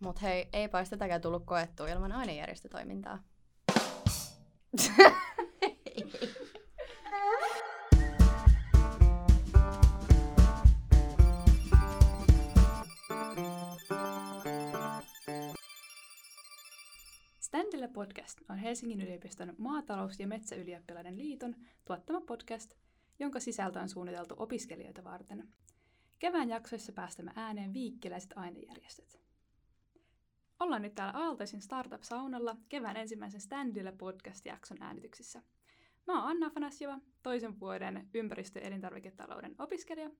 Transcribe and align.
Mutta 0.00 0.20
hei, 0.20 0.48
olisi 0.72 0.90
tätäkään 0.90 1.20
tullut 1.20 1.44
koettua 1.46 1.88
ilman 1.88 2.12
ainejärjestötoimintaa. 2.12 3.18
Standilla 17.40 17.88
podcast 17.88 18.38
on 18.48 18.58
Helsingin 18.58 19.00
yliopiston 19.00 19.54
maatalous- 19.58 20.20
ja 20.20 20.26
metsäylioppilaiden 20.26 21.18
liiton 21.18 21.56
tuottama 21.84 22.20
podcast, 22.20 22.74
jonka 23.18 23.40
sisältö 23.40 23.80
on 23.80 23.88
suunniteltu 23.88 24.34
opiskelijoita 24.38 25.04
varten. 25.04 25.48
Kevään 26.18 26.48
jaksoissa 26.48 26.92
päästämme 26.92 27.32
ääneen 27.36 27.72
viikkeläiset 27.72 28.32
ainejärjestöt. 28.36 29.27
Ollaan 30.60 30.82
nyt 30.82 30.94
täällä 30.94 31.20
Aaltoisin 31.20 31.60
Startup-saunalla 31.60 32.56
kevään 32.68 32.96
ensimmäisen 32.96 33.40
Standilla 33.40 33.92
podcast-jakson 33.92 34.78
äänityksissä. 34.80 35.42
Mä 36.06 36.20
oon 36.20 36.30
Anna 36.30 36.50
Fanasjova, 36.50 36.98
toisen 37.22 37.60
vuoden 37.60 38.08
ympäristö- 38.14 38.58
ja 38.58 38.66
elintarviketalouden 38.66 39.54
opiskelija, 39.58 40.10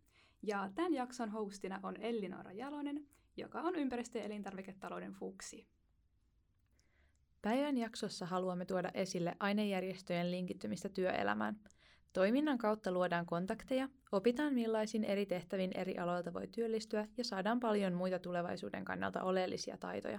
ja 0.43 0.71
tämän 0.75 0.95
jakson 0.95 1.31
hostina 1.31 1.81
on 1.83 1.97
Ellinora 1.97 2.53
Jalonen, 2.53 3.07
joka 3.37 3.61
on 3.61 3.77
ympäristö- 3.77 4.19
ja 4.19 4.25
elintarviketalouden 4.25 5.12
fuksi. 5.12 5.69
Päivän 7.43 7.79
jaksossa 7.79 8.27
haluamme 8.27 8.65
tuoda 8.65 8.91
esille 8.95 9.37
ainejärjestöjen 9.41 10.31
linkittymistä 10.31 10.89
työelämään. 10.89 11.61
Toiminnan 12.12 12.59
kautta 12.59 12.93
luodaan 12.93 13.27
kontakteja, 13.27 13.89
opitaan 14.12 14.55
millaisin 14.55 15.05
eri 15.05 15.27
tehtävin 15.27 15.71
eri 15.75 15.98
aloilta 15.98 16.34
voi 16.34 16.47
työllistyä 16.47 17.09
ja 17.17 17.25
saadaan 17.25 17.61
paljon 17.61 17.93
muita 17.93 18.19
tulevaisuuden 18.19 18.84
kannalta 18.84 19.23
oleellisia 19.23 19.77
taitoja. 19.77 20.19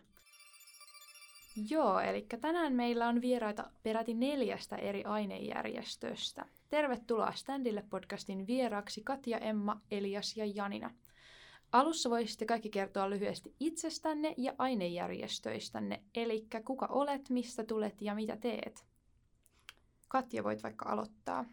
Joo, 1.70 2.00
eli 2.00 2.26
tänään 2.42 2.74
meillä 2.74 3.08
on 3.08 3.22
vieraita 3.22 3.72
peräti 3.84 4.14
neljästä 4.14 4.76
eri 4.76 5.04
ainejärjestöstä. 5.04 6.46
Tervetuloa 6.70 7.32
Standille 7.32 7.84
podcastin 7.90 8.48
vieraaksi 8.48 9.02
Katja, 9.04 9.38
Emma, 9.38 9.82
Elias 9.92 10.38
ja 10.38 10.46
Janina. 10.46 10.92
Alussa 11.72 12.10
voisitte 12.10 12.46
kaikki 12.46 12.70
kertoa 12.70 13.10
lyhyesti 13.10 13.56
itsestänne 13.60 14.34
ja 14.38 14.54
ainejärjestöistänne, 14.58 16.04
eli 16.16 16.48
kuka 16.66 16.86
olet, 16.86 17.30
mistä 17.30 17.64
tulet 17.64 18.02
ja 18.02 18.16
mitä 18.16 18.38
teet. 18.38 18.86
Katja, 20.08 20.44
voit 20.44 20.64
vaikka 20.64 20.90
aloittaa. 20.90 21.46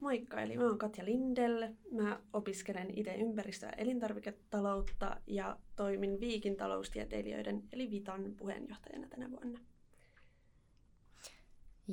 Moikka, 0.00 0.40
eli 0.40 0.56
mä 0.56 0.64
oon 0.64 0.78
Katja 0.78 1.04
Lindell. 1.04 1.68
Mä 1.92 2.20
opiskelen 2.32 2.98
itse 2.98 3.14
ympäristö- 3.14 3.66
ja 3.66 3.72
elintarviketaloutta 3.72 5.16
ja 5.26 5.58
toimin 5.76 6.20
Viikin 6.20 6.56
taloustieteilijöiden 6.56 7.62
eli 7.72 7.90
Vitan 7.90 8.34
puheenjohtajana 8.36 9.08
tänä 9.08 9.30
vuonna. 9.30 9.58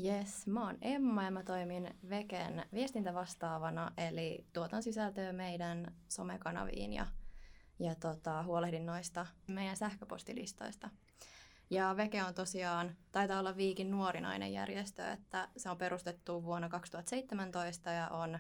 Yes, 0.04 0.48
mä 0.48 0.66
oon 0.66 0.78
Emma 0.82 1.24
ja 1.24 1.32
mä 1.32 1.44
toimin 1.44 1.90
Veken 2.10 2.66
viestintävastaavana, 2.74 3.92
eli 3.98 4.46
tuotan 4.54 4.84
sisältöä 4.84 5.34
meidän 5.34 5.96
somekanaviin 6.08 6.94
ja, 6.94 7.08
ja 7.80 7.96
tota, 7.96 8.44
huolehdin 8.44 8.86
noista 8.86 9.26
meidän 9.48 9.78
sähköpostilistoista. 9.78 10.90
Ja 11.70 11.98
Veke 11.98 12.24
on 12.24 12.34
tosiaan, 12.34 12.96
taitaa 13.12 13.40
olla 13.40 13.58
Viikin 13.58 13.92
nuorinainen 13.92 14.54
järjestö, 14.54 15.12
että 15.12 15.50
se 15.58 15.70
on 15.70 15.78
perustettu 15.78 16.44
vuonna 16.44 16.70
2017 16.70 17.90
ja 17.90 18.08
on 18.08 18.40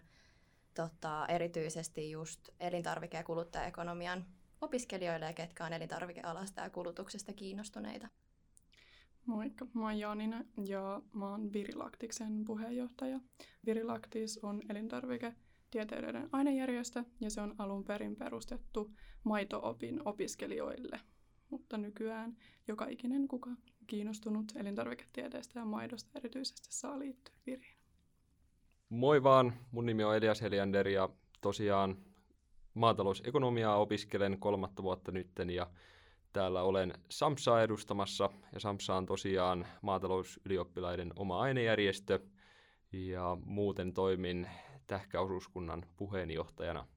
tota, 0.73 1.25
erityisesti 1.27 2.11
just 2.11 2.49
elintarvike- 2.59 3.17
ja 3.17 3.23
kuluttajaekonomian 3.23 4.25
opiskelijoille, 4.61 5.33
ketkä 5.33 5.65
on 5.65 5.73
elintarvikealasta 5.73 6.61
ja 6.61 6.69
kulutuksesta 6.69 7.33
kiinnostuneita. 7.33 8.07
Moikka, 9.25 9.67
mä 9.73 9.83
oon 9.83 9.99
Janina 9.99 10.43
ja 10.65 11.01
mä 11.13 11.29
oon 11.29 11.53
Virilaktiksen 11.53 12.45
puheenjohtaja. 12.45 13.19
Virilaktis 13.65 14.39
on 14.43 14.61
elintarviketieteilijöiden 14.69 16.29
ainejärjestö 16.31 17.03
ja 17.21 17.29
se 17.29 17.41
on 17.41 17.55
alun 17.57 17.83
perin 17.83 18.15
perustettu 18.15 18.91
maitoopin 19.23 20.01
opiskelijoille– 20.07 20.99
mutta 21.49 21.77
nykyään 21.77 22.37
joka 22.67 22.85
ikinen 22.85 23.27
kuka 23.27 23.49
kiinnostunut 23.87 24.51
elintarviketieteestä 24.55 25.59
ja 25.59 25.65
maidosta 25.65 26.11
erityisesti 26.15 26.67
saa 26.69 26.99
liittyä 26.99 27.35
viriin. 27.45 27.77
Moi 28.89 29.23
vaan, 29.23 29.53
mun 29.71 29.85
nimi 29.85 30.03
on 30.03 30.15
Elias 30.15 30.41
Heliander 30.41 30.87
ja 30.87 31.09
tosiaan 31.41 31.97
maatalousekonomiaa 32.73 33.77
opiskelen 33.77 34.39
kolmatta 34.39 34.83
vuotta 34.83 35.11
nytten 35.11 35.49
ja 35.49 35.69
täällä 36.33 36.63
olen 36.63 36.93
Samsaa 37.09 37.61
edustamassa. 37.63 38.29
Ja 38.53 38.59
Samsa 38.59 38.95
on 38.95 39.05
tosiaan 39.05 39.67
maatalousylioppilaiden 39.81 41.13
oma 41.15 41.39
ainejärjestö 41.39 42.19
ja 42.91 43.37
muuten 43.45 43.93
toimin 43.93 44.47
tähkäosuuskunnan 44.87 45.85
puheenjohtajana– 45.97 46.87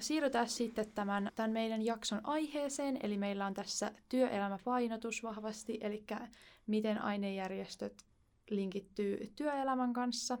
Siirrytään 0.00 0.48
sitten 0.48 0.92
tämän, 0.92 1.32
tämän 1.34 1.50
meidän 1.50 1.84
jakson 1.84 2.20
aiheeseen, 2.24 2.98
eli 3.02 3.16
meillä 3.16 3.46
on 3.46 3.54
tässä 3.54 3.92
työelämäpainotus 4.08 5.22
vahvasti, 5.22 5.78
eli 5.80 6.04
miten 6.66 7.02
ainejärjestöt 7.02 8.02
linkittyy 8.50 9.32
työelämän 9.36 9.92
kanssa. 9.92 10.38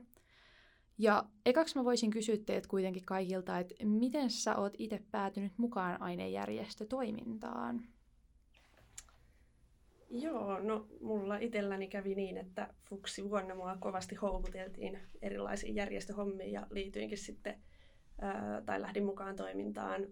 Ja 0.98 1.24
ekaksi 1.46 1.76
mä 1.76 1.84
voisin 1.84 2.10
kysyä 2.10 2.36
teiltä 2.46 2.68
kuitenkin 2.68 3.04
kaikilta, 3.04 3.58
että 3.58 3.74
miten 3.84 4.30
sä 4.30 4.56
oot 4.56 4.74
itse 4.78 5.02
päätynyt 5.10 5.52
mukaan 5.56 6.02
ainejärjestötoimintaan? 6.02 7.82
Joo, 10.10 10.58
no 10.58 10.86
mulla 11.00 11.36
itselläni 11.36 11.88
kävi 11.88 12.14
niin, 12.14 12.36
että 12.36 12.74
fuksi 12.84 13.30
vuonna 13.30 13.54
mua 13.54 13.76
kovasti 13.80 14.14
houkuteltiin 14.14 14.98
erilaisiin 15.22 15.74
järjestöhommiin 15.74 16.52
ja 16.52 16.66
liityinkin 16.70 17.18
sitten 17.18 17.62
tai 18.66 18.80
lähdin 18.80 19.04
mukaan 19.04 19.36
toimintaan 19.36 20.06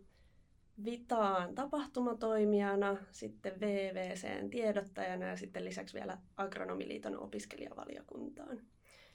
Vitaan 0.84 1.55
tapahtumatoimijana, 1.55 2.97
sitten 3.11 3.61
VVCn 3.61 4.50
tiedottajana 4.50 5.27
ja 5.27 5.37
sitten 5.37 5.65
lisäksi 5.65 5.94
vielä 5.94 6.19
Agronomiliiton 6.37 7.19
opiskelijavaliokuntaan. 7.19 8.61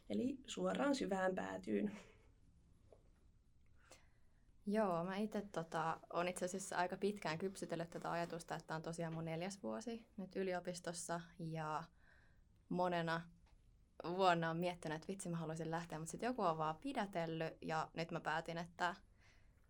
Eli 0.09 0.38
suoraan 0.47 0.96
syvään 0.96 1.35
päätyyn. 1.35 1.91
Joo, 4.66 5.03
mä 5.03 5.18
itse 5.18 5.44
tota, 5.52 6.00
on 6.13 6.28
itse 6.28 6.46
asiassa 6.46 6.78
aika 6.78 6.97
pitkään 6.97 7.38
kypsytellyt 7.38 7.90
tätä 7.90 8.12
ajatusta, 8.12 8.56
että 8.56 8.75
on 8.75 8.81
tosiaan 8.81 9.13
mun 9.13 9.25
neljäs 9.25 9.63
vuosi 9.63 10.06
nyt 10.18 10.35
yliopistossa 10.35 11.22
ja 11.40 11.84
monena 12.69 13.22
vuonna 14.03 14.50
on 14.50 14.57
miettinyt, 14.57 14.95
että 14.95 15.07
vitsi 15.07 15.29
mä 15.29 15.38
haluaisin 15.38 15.72
lähteä, 15.72 16.00
mutta 16.00 16.12
sitten 16.12 16.28
joku 16.28 16.41
on 16.41 16.57
vaan 16.57 16.75
pidätellyt 16.75 17.57
ja 17.62 17.88
nyt 17.94 18.12
mä 18.12 18.19
päätin, 18.19 18.57
että 18.57 18.95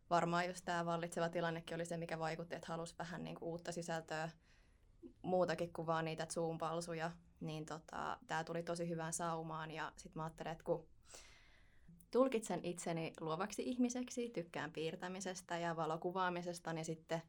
varmaan 0.10 0.48
just 0.48 0.66
tämä 0.66 0.86
vallitseva 0.86 1.30
tilannekin 1.30 1.76
oli 1.76 1.86
se, 1.86 1.98
mikä 1.98 2.20
vaikutti, 2.20 2.56
että 2.56 2.68
halusi 2.68 2.96
vähän 3.00 3.24
niin 3.24 3.36
kuin 3.36 3.50
uutta 3.50 3.72
sisältöä, 3.72 4.30
muutakin 5.22 5.74
kuin 5.74 5.88
vaan 5.88 6.06
niitä 6.06 6.26
Zoom-palsuja, 6.26 7.12
niin 7.40 7.66
tota, 7.66 8.18
tämä 8.28 8.44
tuli 8.44 8.64
tosi 8.64 8.90
hyvään 8.90 9.14
saumaan 9.14 9.72
ja 9.72 9.92
sitten 9.98 10.20
mä 10.20 10.24
ajattelin, 10.24 10.52
että 10.52 10.64
kun 10.64 10.88
tulkitsen 12.12 12.66
itseni 12.66 13.14
luovaksi 13.20 13.64
ihmiseksi, 13.64 14.30
tykkään 14.30 14.72
piirtämisestä 14.72 15.58
ja 15.58 15.76
valokuvaamisesta, 15.76 16.74
niin 16.74 16.86
sitten 16.86 17.22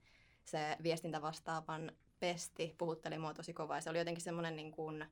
se 0.44 0.76
viestintävastaavan 0.82 1.92
pesti 2.20 2.74
puhutteli 2.78 3.18
mua 3.18 3.34
tosi 3.34 3.52
kovaa. 3.52 3.80
Se 3.80 3.90
oli 3.90 3.98
jotenkin 3.98 4.24
semmoinen 4.24 4.56
niin 4.56 4.72
kuin, 4.72 5.04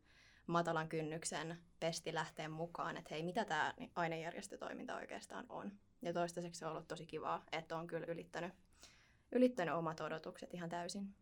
matalan 0.46 0.88
kynnyksen 0.88 1.58
pesti 1.80 2.14
lähteä 2.14 2.48
mukaan, 2.48 2.96
että 2.96 3.14
hei, 3.14 3.22
mitä 3.22 3.44
tämä 3.44 3.74
ainejärjestötoiminta 3.94 4.96
oikeastaan 4.96 5.46
on. 5.48 5.72
Ja 6.02 6.12
toistaiseksi 6.12 6.58
se 6.58 6.66
on 6.66 6.72
ollut 6.72 6.88
tosi 6.88 7.06
kivaa, 7.06 7.44
että 7.52 7.76
on 7.76 7.86
kyllä 7.86 8.06
ylittänyt, 8.06 8.52
ylittänyt 9.32 9.74
omat 9.74 10.00
odotukset 10.00 10.54
ihan 10.54 10.68
täysin. 10.68 11.14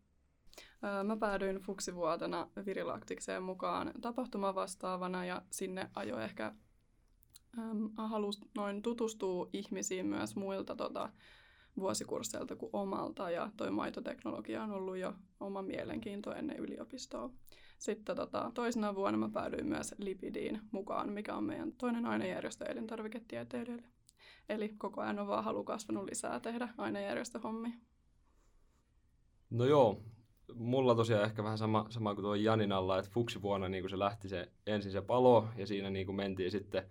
Mä 1.03 1.17
päädyin 1.17 1.57
fuksivuotena 1.57 2.47
Virilaktikseen 2.65 3.43
mukaan 3.43 3.93
tapahtumavastaavana 4.01 5.25
ja 5.25 5.41
sinne 5.51 5.89
ajo 5.95 6.19
ehkä 6.19 6.53
ähm, 7.59 7.85
halus 7.97 8.41
noin 8.55 8.81
tutustua 8.81 9.49
ihmisiin 9.53 10.05
myös 10.05 10.35
muilta 10.35 10.75
tota, 10.75 11.09
vuosikursseilta 11.77 12.55
kuin 12.55 12.69
omalta 12.73 13.31
ja 13.31 13.51
toi 13.57 13.71
maitoteknologia 13.71 14.63
on 14.63 14.71
ollut 14.71 14.97
jo 14.97 15.13
oma 15.39 15.61
mielenkiinto 15.61 16.33
ennen 16.33 16.57
yliopistoa. 16.57 17.29
Sitten 17.79 18.15
tota, 18.15 18.51
toisena 18.53 18.95
vuonna 18.95 19.17
mä 19.17 19.29
päädyin 19.29 19.65
myös 19.65 19.95
Lipidiin 19.97 20.61
mukaan, 20.71 21.09
mikä 21.09 21.35
on 21.35 21.43
meidän 21.43 21.71
toinen 21.71 22.05
ainejärjestö 22.05 22.65
elintarviketieteilijöille. 22.65 23.87
Eli 24.49 24.69
koko 24.69 25.01
ajan 25.01 25.19
on 25.19 25.27
vaan 25.27 25.43
halu 25.43 25.63
kasvanut 25.63 26.09
lisää 26.09 26.39
tehdä 26.39 26.69
ainejärjestöhommia. 26.77 27.73
No 29.49 29.65
joo, 29.65 30.01
mulla 30.55 30.95
tosiaan 30.95 31.23
ehkä 31.23 31.43
vähän 31.43 31.57
sama, 31.57 31.85
sama 31.89 32.15
kuin 32.15 32.23
tuo 32.23 32.35
Janinalla, 32.35 32.99
että 32.99 33.11
fuksi 33.11 33.41
vuonna 33.41 33.69
niin 33.69 33.89
se 33.89 33.99
lähti 33.99 34.29
se, 34.29 34.51
ensin 34.67 34.91
se 34.91 35.01
palo 35.01 35.47
ja 35.57 35.67
siinä 35.67 35.89
niin 35.89 36.05
kuin 36.05 36.15
mentiin 36.15 36.51
sitten 36.51 36.83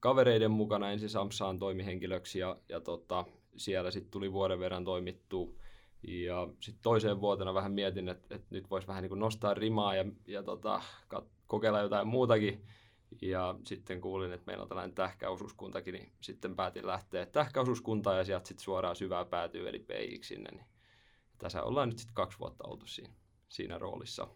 kavereiden 0.00 0.50
mukana 0.50 0.90
ensin 0.90 1.08
Samsaan 1.08 1.58
toimihenkilöksi 1.58 2.38
ja, 2.38 2.56
ja 2.68 2.80
tota, 2.80 3.24
siellä 3.56 3.90
sitten 3.90 4.10
tuli 4.10 4.32
vuoden 4.32 4.60
verran 4.60 4.84
toimittu 4.84 5.58
Ja 6.02 6.48
sitten 6.60 6.82
toiseen 6.82 7.20
vuotena 7.20 7.54
vähän 7.54 7.72
mietin, 7.72 8.08
että, 8.08 8.34
että 8.34 8.46
nyt 8.50 8.70
voisi 8.70 8.86
vähän 8.88 9.02
niin 9.02 9.08
kuin 9.08 9.18
nostaa 9.18 9.54
rimaa 9.54 9.94
ja, 9.94 10.04
ja 10.26 10.42
tota, 10.42 10.82
kokeilla 11.46 11.80
jotain 11.80 12.08
muutakin. 12.08 12.66
Ja 13.22 13.54
sitten 13.64 14.00
kuulin, 14.00 14.32
että 14.32 14.46
meillä 14.46 14.62
on 14.62 14.68
tällainen 14.68 14.94
tähkäosuuskuntakin, 14.94 15.94
niin 15.94 16.12
sitten 16.20 16.56
päätin 16.56 16.86
lähteä 16.86 17.26
tähkäosuuskuntaan 17.26 18.18
ja 18.18 18.24
sieltä 18.24 18.48
sitten 18.48 18.64
suoraan 18.64 18.96
syvää 18.96 19.24
päätyy 19.24 19.68
eli 19.68 19.78
PIX 19.78 20.26
sinne. 20.26 20.50
Niin 20.50 20.66
tässä 21.38 21.62
ollaan 21.62 21.88
nyt 21.88 21.98
sitten 21.98 22.14
kaksi 22.14 22.38
vuotta 22.38 22.64
oltu 22.64 22.86
siinä, 22.86 23.14
siinä 23.48 23.78
roolissa. 23.78 24.28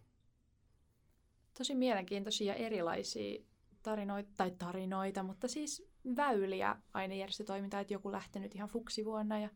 Tosi 1.58 1.74
mielenkiintoisia 1.74 2.54
erilaisia 2.54 3.42
tarinoita, 3.82 4.30
tai 4.36 4.50
tarinoita, 4.50 5.22
mutta 5.22 5.48
siis 5.48 5.90
väyliä 6.16 6.76
ainejärjestötoimintaa, 6.94 7.80
että 7.80 7.92
joku 7.94 8.12
lähtenyt 8.12 8.54
ihan 8.54 8.68
fuksivuonna 8.68 9.38
ja 9.38 9.48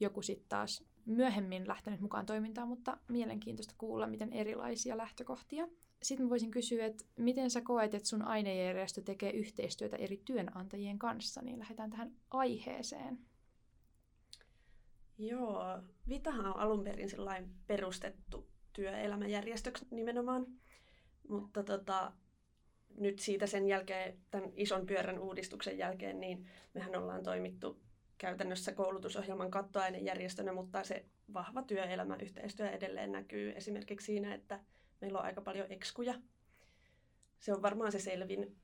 joku 0.00 0.22
sitten 0.22 0.48
taas 0.48 0.84
myöhemmin 1.06 1.68
lähtenyt 1.68 2.00
mukaan 2.00 2.26
toimintaan, 2.26 2.68
mutta 2.68 2.98
mielenkiintoista 3.08 3.74
kuulla, 3.78 4.06
miten 4.06 4.32
erilaisia 4.32 4.96
lähtökohtia. 4.96 5.68
Sitten 6.02 6.30
voisin 6.30 6.50
kysyä, 6.50 6.86
että 6.86 7.04
miten 7.16 7.50
sä 7.50 7.60
koet, 7.60 7.94
että 7.94 8.08
sun 8.08 8.22
ainejärjestö 8.22 9.02
tekee 9.02 9.30
yhteistyötä 9.30 9.96
eri 9.96 10.22
työnantajien 10.24 10.98
kanssa, 10.98 11.42
niin 11.42 11.58
lähdetään 11.58 11.90
tähän 11.90 12.12
aiheeseen. 12.30 13.18
Joo, 15.18 15.82
Vitahan 16.08 16.46
on 16.46 16.56
alun 16.56 16.84
perin 16.84 17.08
perustettu 17.66 18.48
työelämäjärjestöksi 18.72 19.86
nimenomaan, 19.90 20.46
mutta 21.28 21.62
tota, 21.62 22.12
nyt 22.98 23.18
siitä 23.18 23.46
sen 23.46 23.68
jälkeen, 23.68 24.18
tämän 24.30 24.50
ison 24.56 24.86
pyörän 24.86 25.18
uudistuksen 25.18 25.78
jälkeen, 25.78 26.20
niin 26.20 26.46
mehän 26.74 26.96
ollaan 26.96 27.22
toimittu 27.22 27.80
käytännössä 28.22 28.72
koulutusohjelman 28.72 29.50
kattoainejärjestönä, 29.50 30.52
mutta 30.52 30.84
se 30.84 31.04
vahva 31.34 31.62
työelämäyhteistyö 31.62 32.70
edelleen 32.70 33.12
näkyy 33.12 33.52
esimerkiksi 33.56 34.06
siinä, 34.06 34.34
että 34.34 34.60
meillä 35.00 35.18
on 35.18 35.24
aika 35.24 35.40
paljon 35.40 35.66
ekskuja. 35.70 36.14
Se 37.38 37.54
on 37.54 37.62
varmaan 37.62 37.92
se 37.92 37.98
selvin 37.98 38.56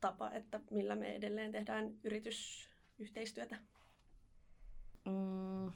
tapa, 0.00 0.30
että 0.30 0.60
millä 0.70 0.96
me 0.96 1.14
edelleen 1.14 1.52
tehdään 1.52 1.98
yritysyhteistyötä. 2.04 3.56
Mm, 5.04 5.72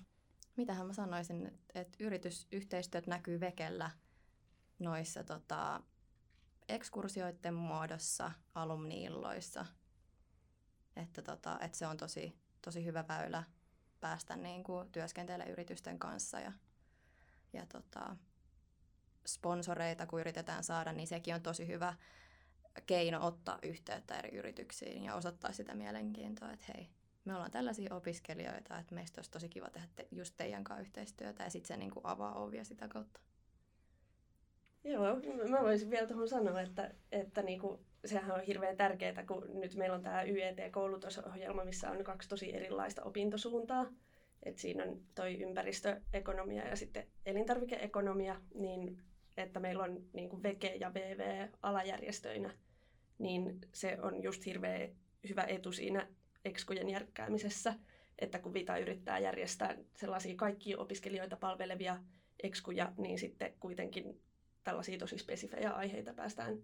mitähän 0.57 0.87
mä 0.87 0.93
sanoisin, 0.93 1.59
että, 1.75 1.97
yritysyhteistyöt 2.01 3.07
näkyy 3.07 3.41
vekellä 3.41 3.91
noissa 4.79 5.25
tota, 5.25 5.83
ekskursioiden 6.69 7.55
muodossa, 7.55 8.33
alumniilloissa. 8.55 9.67
Että, 10.97 11.23
tota, 11.23 11.59
että 11.61 11.79
se 11.79 11.87
on 11.87 11.97
tosi, 11.97 12.41
tosi 12.63 12.85
hyvä 12.85 13.05
väylä 13.09 13.45
päästä 14.01 14.37
niin 14.37 14.65
kuin, 14.65 14.93
työskentelemään 14.93 15.51
yritysten 15.51 15.99
kanssa 15.99 16.41
ja, 16.41 16.53
ja 17.53 17.67
tota, 17.67 18.17
sponsoreita, 19.27 20.07
kun 20.07 20.21
yritetään 20.21 20.65
saada, 20.65 20.93
niin 20.93 21.09
sekin 21.09 21.35
on 21.35 21.43
tosi 21.43 21.67
hyvä 21.67 21.95
keino 22.87 23.27
ottaa 23.27 23.59
yhteyttä 23.63 24.19
eri 24.19 24.39
yrityksiin 24.39 25.05
ja 25.05 25.15
osoittaa 25.15 25.53
sitä 25.53 25.75
mielenkiintoa, 25.75 26.53
että 26.53 26.67
hei, 26.75 26.91
me 27.25 27.35
ollaan 27.35 27.51
tällaisia 27.51 27.95
opiskelijoita, 27.95 28.79
että 28.79 28.95
meistä 28.95 29.19
olisi 29.19 29.31
tosi 29.31 29.49
kiva 29.49 29.71
tehdä 29.71 29.89
te, 29.97 30.09
just 30.11 30.35
teidän 30.37 30.65
kanssa 30.65 30.81
yhteistyötä 30.81 31.45
ja 31.45 31.51
sitten 31.51 31.69
se 31.69 31.77
niin 31.77 31.91
kuin 31.91 32.07
avaa 32.07 32.35
ovia 32.35 32.65
sitä 32.65 32.89
kautta. 32.89 33.21
Joo, 34.85 35.17
mä 35.49 35.61
voisin 35.63 35.91
vielä 35.91 36.07
tuohon 36.07 36.29
sanoa, 36.29 36.61
että, 36.61 36.95
että 37.13 37.43
niinku, 37.43 37.81
sehän 38.05 38.33
on 38.33 38.41
hirveän 38.41 38.77
tärkeää, 38.77 39.27
kun 39.27 39.61
nyt 39.61 39.75
meillä 39.75 39.97
on 39.97 40.03
tämä 40.03 40.23
YET-koulutusohjelma, 40.23 41.65
missä 41.65 41.91
on 41.91 42.05
kaksi 42.05 42.29
tosi 42.29 42.57
erilaista 42.57 43.03
opintosuuntaa. 43.03 43.87
Et 44.43 44.59
siinä 44.59 44.85
on 44.85 45.03
toi 45.15 45.41
ympäristöekonomia 45.41 46.69
ja 46.69 46.77
sitten 46.77 47.07
elintarvikeekonomia, 47.27 48.41
niin 48.55 49.03
että 49.37 49.61
meillä 49.61 49.85
on 49.85 50.05
niin 50.13 50.29
kuin 50.29 50.43
VEKE 50.43 50.75
ja 50.81 50.95
VV 50.95 51.49
alajärjestöinä, 51.63 52.55
niin 53.19 53.61
se 53.73 53.99
on 54.03 54.23
just 54.23 54.47
hirveän 54.47 54.89
hyvä 55.29 55.43
etu 55.43 55.73
siinä 55.73 56.09
ekskujen 56.45 56.89
järkkäämisessä, 56.89 57.75
että 58.19 58.39
kun 58.39 58.55
Vita 58.55 58.79
yrittää 58.79 59.19
järjestää 59.19 59.77
sellaisia 59.95 60.37
kaikkia 60.37 60.79
opiskelijoita 60.79 61.37
palvelevia 61.37 61.99
ekskuja, 62.43 62.93
niin 62.97 63.19
sitten 63.19 63.55
kuitenkin 63.61 64.21
tällaisia 64.65 64.99
tosi 64.99 65.19
spesifejä 65.19 65.71
aiheita 65.71 66.15
päästään 66.15 66.59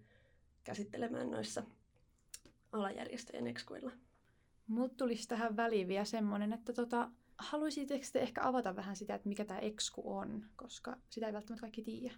käsittelemään 0.66 1.30
noissa 1.30 1.62
alajärjestöjen 2.72 3.46
ekskuilla. 3.46 3.92
Mulla 4.66 4.88
tulisi 4.88 5.28
tähän 5.28 5.56
väliin 5.56 5.88
vielä 5.88 6.04
semmoinen, 6.04 6.52
että 6.52 6.72
tota, 6.72 7.10
haluaisitteko 7.38 8.04
te 8.12 8.20
ehkä 8.20 8.40
avata 8.44 8.76
vähän 8.76 8.96
sitä, 8.96 9.14
että 9.14 9.28
mikä 9.28 9.44
tämä 9.44 9.60
eksku 9.60 10.16
on, 10.16 10.44
koska 10.56 10.96
sitä 11.10 11.26
ei 11.26 11.32
välttämättä 11.32 11.60
kaikki 11.60 11.82
tiedä. 11.82 12.14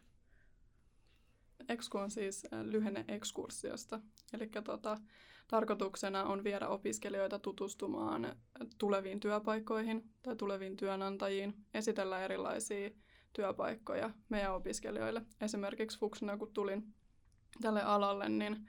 Eksku 1.69 1.99
on 1.99 2.11
siis 2.11 2.47
äh, 2.53 2.61
lyhenne 2.61 3.05
ekskursiosta. 3.09 4.00
Eli 4.33 4.50
tota, 4.65 5.00
tarkoituksena 5.49 6.25
on 6.25 6.45
viedä 6.45 6.69
opiskelijoita 6.69 7.39
tutustumaan 7.39 8.37
tuleviin 8.79 9.21
työpaikkoihin 9.21 10.11
tai 10.23 10.37
tuleviin 10.37 10.77
työnantajiin, 10.77 11.55
esitellä 11.75 12.25
erilaisia 12.25 12.91
työpaikkoja 13.33 14.11
meidän 14.29 14.55
opiskelijoille. 14.55 15.23
Esimerkiksi 15.41 15.99
Fuksina, 15.99 16.37
kun 16.37 16.53
tulin 16.53 16.95
tälle 17.61 17.83
alalle, 17.83 18.29
niin 18.29 18.69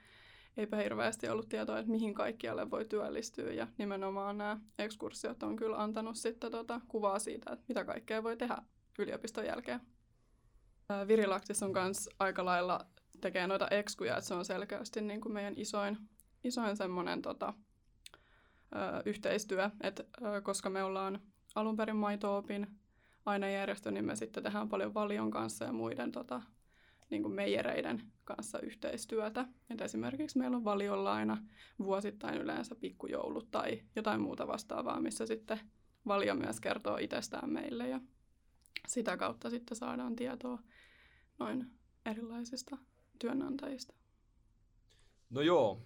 eipä 0.56 0.76
hirveästi 0.76 1.28
ollut 1.28 1.48
tietoa, 1.48 1.78
että 1.78 1.90
mihin 1.90 2.14
kaikkialle 2.14 2.70
voi 2.70 2.84
työllistyä. 2.84 3.52
Ja 3.52 3.66
nimenomaan 3.78 4.38
nämä 4.38 4.60
ekskursiot 4.78 5.42
on 5.42 5.56
kyllä 5.56 5.82
antanut 5.82 6.16
sitten 6.16 6.50
tota 6.50 6.80
kuvaa 6.88 7.18
siitä, 7.18 7.52
että 7.52 7.64
mitä 7.68 7.84
kaikkea 7.84 8.22
voi 8.22 8.36
tehdä 8.36 8.56
yliopiston 8.98 9.46
jälkeen. 9.46 9.80
Virilaktis 11.08 11.62
on 11.62 11.72
myös 11.72 12.08
aika 12.18 12.44
lailla 12.44 12.86
tekee 13.20 13.46
noita 13.46 13.68
ekskuja, 13.68 14.16
että 14.16 14.28
se 14.28 14.34
on 14.34 14.44
selkeästi 14.44 15.00
niin 15.00 15.20
kuin 15.20 15.32
meidän 15.32 15.54
isoin, 15.56 15.98
isoin 16.44 16.76
semmoinen 16.76 17.22
tota, 17.22 17.54
ö, 18.14 19.02
yhteistyö, 19.04 19.70
että 19.80 20.04
ö, 20.22 20.40
koska 20.40 20.70
me 20.70 20.82
ollaan 20.82 21.20
alun 21.54 21.76
perin 21.76 21.96
maito-opin 21.96 22.66
ainejärjestö, 23.26 23.90
niin 23.90 24.04
me 24.04 24.16
sitten 24.16 24.42
tehdään 24.42 24.68
paljon 24.68 24.94
valion 24.94 25.30
kanssa 25.30 25.64
ja 25.64 25.72
muiden 25.72 26.12
tota, 26.12 26.42
niin 27.10 27.22
kuin 27.22 27.34
meijereiden 27.34 28.02
kanssa 28.24 28.60
yhteistyötä. 28.60 29.46
Et 29.70 29.80
esimerkiksi 29.80 30.38
meillä 30.38 30.56
on 30.56 30.64
valiolla 30.64 31.12
aina 31.12 31.38
vuosittain 31.78 32.38
yleensä 32.38 32.74
pikkujoulut 32.74 33.50
tai 33.50 33.82
jotain 33.96 34.20
muuta 34.20 34.46
vastaavaa, 34.46 35.00
missä 35.00 35.26
sitten 35.26 35.60
valio 36.06 36.34
myös 36.34 36.60
kertoo 36.60 36.96
itsestään 36.96 37.50
meille 37.50 37.88
ja 37.88 38.00
sitä 38.88 39.16
kautta 39.16 39.50
sitten 39.50 39.76
saadaan 39.76 40.16
tietoa 40.16 40.58
noin 41.38 41.66
erilaisista 42.06 42.78
työnantajista. 43.18 43.94
No 45.30 45.40
joo, 45.40 45.82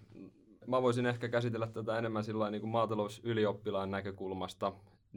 mä 0.67 0.81
voisin 0.81 1.05
ehkä 1.05 1.29
käsitellä 1.29 1.67
tätä 1.67 1.97
enemmän 1.97 2.23
sillä 2.23 2.51
niin 2.51 2.67
maatalousylioppilaan 2.67 3.91
näkökulmasta 3.91 4.73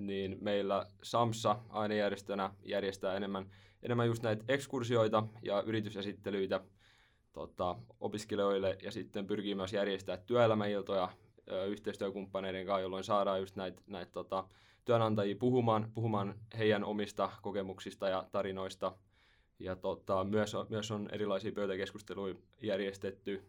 niin 0.07 0.39
meillä 0.41 0.87
SAMSA 1.03 1.59
ainejärjestönä 1.69 2.51
järjestää 2.65 3.15
enemmän, 3.15 3.51
enemmän 3.83 4.07
just 4.07 4.23
näitä 4.23 4.45
ekskursioita 4.49 5.25
ja 5.43 5.63
yritysesittelyitä 5.63 6.61
tota, 7.33 7.77
opiskelijoille 8.01 8.79
ja 8.83 8.91
sitten 8.91 9.27
pyrkii 9.27 9.55
myös 9.55 9.73
järjestää 9.73 10.17
työelämäiltoja 10.17 11.09
ö, 11.51 11.65
yhteistyökumppaneiden 11.65 12.67
kanssa, 12.67 12.81
jolloin 12.81 13.05
saadaan 13.05 13.41
just 13.41 13.57
näitä 13.57 13.83
näit, 13.87 14.13
tota, 14.13 14.45
työnantajia 14.85 15.37
puhumaan, 15.37 15.91
puhumaan 15.95 16.35
heidän 16.59 16.85
omista 16.85 17.31
kokemuksista 17.43 18.09
ja 18.09 18.29
tarinoista. 18.33 18.97
Ja 19.59 19.77
tota, 19.77 20.25
myös, 20.25 20.55
on, 20.55 20.67
myös 20.71 20.91
on 20.91 21.09
erilaisia 21.13 21.53
pöytäkeskusteluja 21.53 22.35
järjestetty. 22.63 23.45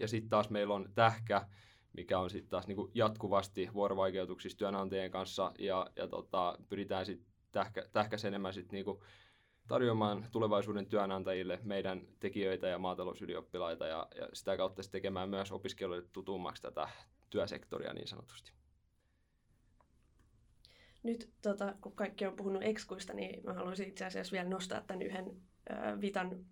Ja 0.00 0.08
sitten 0.08 0.30
taas 0.30 0.50
meillä 0.50 0.74
on 0.74 0.88
Tähkä, 0.94 1.46
mikä 1.92 2.18
on 2.18 2.30
sitten 2.30 2.50
taas 2.50 2.66
niinku 2.66 2.90
jatkuvasti 2.94 3.68
vuorovaikeutuksissa 3.74 4.58
työnantajien 4.58 5.10
kanssa 5.10 5.52
ja, 5.58 5.86
ja 5.96 6.08
tota, 6.08 6.58
pyritään 6.68 7.06
sitten 7.06 7.32
tähkä, 7.92 8.16
enemmän 8.26 8.54
sit 8.54 8.72
niinku 8.72 9.04
tarjoamaan 9.68 10.26
tulevaisuuden 10.32 10.86
työnantajille 10.86 11.60
meidän 11.62 12.06
tekijöitä 12.20 12.68
ja 12.68 12.78
maatalousylioppilaita 12.78 13.86
ja, 13.86 14.06
ja 14.14 14.28
sitä 14.32 14.56
kautta 14.56 14.82
tekemään 14.90 15.28
myös 15.28 15.52
opiskelijoille 15.52 16.08
tutummaksi 16.12 16.62
tätä 16.62 16.88
työsektoria 17.30 17.92
niin 17.92 18.08
sanotusti. 18.08 18.52
Nyt 21.02 21.30
tota, 21.42 21.74
kun 21.80 21.92
kaikki 21.92 22.26
on 22.26 22.36
puhunut 22.36 22.62
ekskuista, 22.62 23.12
niin 23.12 23.44
mä 23.44 23.52
haluaisin 23.52 23.88
itse 23.88 24.04
asiassa 24.04 24.32
vielä 24.32 24.48
nostaa 24.48 24.80
tämän 24.80 25.02
yhden 25.02 25.26
ö, 25.70 26.00
Vitan 26.00 26.44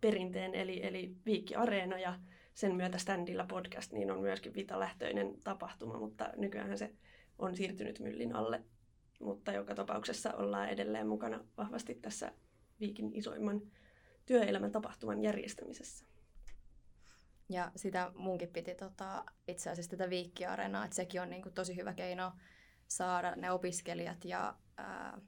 perinteen, 0.00 0.54
eli, 0.54 0.86
eli 0.86 1.16
Viikki 1.26 1.54
Areena 1.54 1.98
ja 1.98 2.18
sen 2.56 2.76
myötä 2.76 2.98
Standilla 2.98 3.46
podcast 3.48 3.92
niin 3.92 4.10
on 4.10 4.20
myöskin 4.20 4.54
Vita-lähtöinen 4.54 5.40
tapahtuma, 5.44 5.98
mutta 5.98 6.30
nykyään 6.36 6.78
se 6.78 6.92
on 7.38 7.56
siirtynyt 7.56 8.00
myllin 8.00 8.36
alle. 8.36 8.62
Mutta 9.20 9.52
joka 9.52 9.74
tapauksessa 9.74 10.34
ollaan 10.34 10.68
edelleen 10.68 11.06
mukana 11.06 11.44
vahvasti 11.56 11.94
tässä 11.94 12.32
Viikin 12.80 13.12
isoimman 13.14 13.62
työelämän 14.26 14.72
tapahtuman 14.72 15.22
järjestämisessä. 15.22 16.04
Ja 17.48 17.72
sitä 17.76 18.12
munkin 18.14 18.48
piti 18.48 18.74
tota, 18.74 19.24
itse 19.48 19.70
asiassa 19.70 19.90
tätä 19.90 20.10
viikkiareenaa, 20.10 20.84
että 20.84 20.96
sekin 20.96 21.22
on 21.22 21.30
niin 21.30 21.42
kuin, 21.42 21.54
tosi 21.54 21.76
hyvä 21.76 21.94
keino 21.94 22.32
saada 22.88 23.36
ne 23.36 23.50
opiskelijat 23.50 24.24
ja 24.24 24.56
ää, 24.76 25.20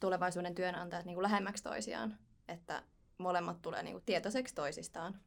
tulevaisuuden 0.00 0.54
työnantajat 0.54 1.04
niin 1.04 1.14
kuin 1.14 1.22
lähemmäksi 1.22 1.62
toisiaan, 1.62 2.18
että 2.48 2.82
molemmat 3.18 3.62
tulee 3.62 3.82
niin 3.82 3.94
kuin 3.94 4.04
tietoiseksi 4.06 4.54
toisistaan. 4.54 5.20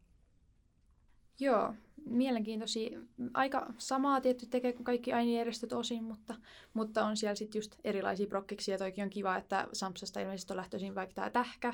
Joo, 1.39 1.74
mielenkiintoisia. 2.05 3.00
Aika 3.34 3.74
samaa 3.77 4.22
tietty 4.22 4.46
tekee 4.46 4.74
kuin 4.74 4.84
kaikki 4.84 5.13
ainejärjestöt 5.13 5.74
osin, 5.74 6.03
mutta, 6.03 6.36
mutta 6.74 7.05
on 7.05 7.17
siellä 7.17 7.36
sitten 7.36 7.60
just 7.60 7.75
erilaisia 7.84 8.27
prokkiksia. 8.27 8.77
Toikin 8.77 9.03
on 9.03 9.10
kiva, 9.10 9.38
että 9.38 9.67
Samsasta 9.74 10.19
ilmeisesti 10.19 10.53
on 10.53 10.58
lähtöisin 10.58 10.96
vaikka 10.96 11.15
tämä 11.15 11.29
tähkä. 11.29 11.74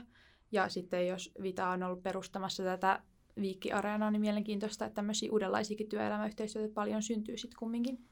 Ja 0.52 0.70
sitten 0.70 1.08
jos 1.08 1.32
Vita 1.42 1.68
on 1.70 1.84
ollut 1.84 2.04
perustamassa 2.04 2.64
tätä 2.64 3.02
Viikki-areenaa, 3.42 4.12
niin 4.12 4.22
mielenkiintoista, 4.22 4.86
että 4.86 4.96
tämmöisiä 4.96 5.32
uudenlaisiakin 5.32 5.90
työelämäyhteistyötä 5.90 6.74
paljon 6.74 7.04
syntyy 7.04 7.38
sitten 7.38 7.60
kumminkin. 7.60 8.06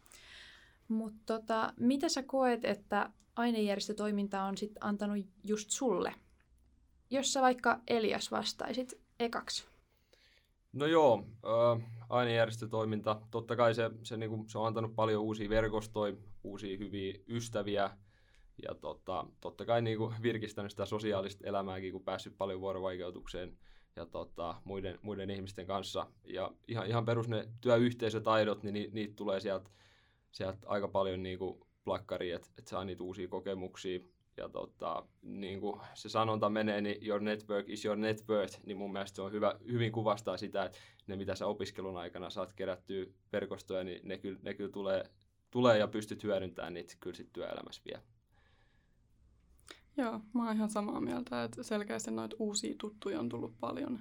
Mutta 0.88 1.40
tota, 1.40 1.74
mitä 1.80 2.10
sä 2.10 2.24
koet, 2.24 2.66
että 2.66 3.10
ainejärjestötoiminta 3.36 4.44
on 4.44 4.58
sitten 4.58 4.84
antanut 4.84 5.26
just 5.44 5.70
sulle? 5.70 6.16
Jos 7.10 7.34
sä 7.34 7.42
vaikka 7.42 7.80
Elias 7.88 8.32
vastaisit 8.32 8.94
ekaksi. 9.20 9.73
No 10.74 10.86
joo, 10.86 11.26
äh, 11.46 11.90
ainejärjestötoiminta, 12.10 13.22
totta 13.32 13.56
kai 13.56 13.76
se, 13.76 13.92
se, 14.04 14.18
niinku, 14.18 14.46
se 14.48 14.58
on 14.58 14.68
antanut 14.68 14.96
paljon 14.96 15.24
uusia 15.24 15.50
verkostoja, 15.50 16.16
uusia 16.44 16.78
hyviä 16.78 17.14
ystäviä, 17.28 17.90
ja 18.64 18.76
tota, 18.76 19.26
totta 19.42 19.66
kai 19.66 19.82
niinku, 19.82 20.14
virkistänyt 20.22 20.72
sitä 20.72 20.86
sosiaalista 20.86 21.48
elämääkin, 21.48 21.92
kun 21.92 22.04
päässyt 22.04 22.38
paljon 22.38 22.62
vuorovaikeutukseen 22.62 23.58
ja 23.96 24.06
tota, 24.06 24.56
muiden, 24.64 25.00
muiden 25.02 25.30
ihmisten 25.30 25.66
kanssa. 25.68 26.08
Ja 26.24 26.52
ihan, 26.68 26.88
ihan 26.88 27.06
perus 27.06 27.28
ne 27.28 27.48
työyhteisötaidot, 27.62 28.64
niin 28.64 28.74
ni, 28.74 28.90
niitä 28.92 29.14
tulee 29.16 29.40
sieltä 29.40 29.70
sielt 30.32 30.58
aika 30.66 30.88
paljon 30.88 31.24
niinku, 31.24 31.68
plakkariin, 31.84 32.36
että 32.36 32.48
et 32.58 32.68
saa 32.68 32.86
niitä 32.86 33.04
uusia 33.04 33.28
kokemuksia. 33.28 34.00
Ja 34.38 34.50
tota, 34.50 35.06
niin 35.22 35.60
kuin 35.60 35.82
se 35.94 36.10
sanonta 36.10 36.50
menee, 36.50 36.82
niin 36.82 37.08
your 37.08 37.22
network 37.22 37.70
is 37.70 37.86
your 37.86 37.98
net 37.98 38.26
worth, 38.30 38.60
niin 38.66 38.78
mun 38.78 38.94
mielestä 38.94 39.16
se 39.16 39.22
on 39.22 39.32
hyvä, 39.32 39.56
hyvin 39.72 39.92
kuvastaa 39.92 40.38
sitä, 40.38 40.66
että 40.66 40.78
ne 41.08 41.16
mitä 41.16 41.36
sä 41.36 41.48
opiskelun 41.48 41.98
aikana 41.98 42.30
saat 42.30 42.54
kerättyä 42.54 43.06
verkostoja, 43.34 43.84
niin 43.84 44.02
ne 44.04 44.18
kyllä, 44.18 44.40
ne 44.42 44.54
kyllä 44.54 44.72
tulee, 44.72 45.04
tulee 45.52 45.78
ja 45.78 45.88
pystyt 45.88 46.24
hyödyntämään 46.24 46.74
niitä 46.74 46.94
kyllä 47.00 47.16
sitten 47.16 47.34
työelämässä 47.34 47.82
vielä. 47.86 48.04
Joo, 49.98 50.20
mä 50.34 50.46
oon 50.46 50.56
ihan 50.56 50.70
samaa 50.70 51.02
mieltä, 51.02 51.44
että 51.44 51.64
selkeästi 51.64 52.12
noita 52.12 52.36
uusia 52.40 52.76
tuttuja 52.78 53.20
on 53.20 53.30
tullut 53.30 53.60
paljon 53.60 54.00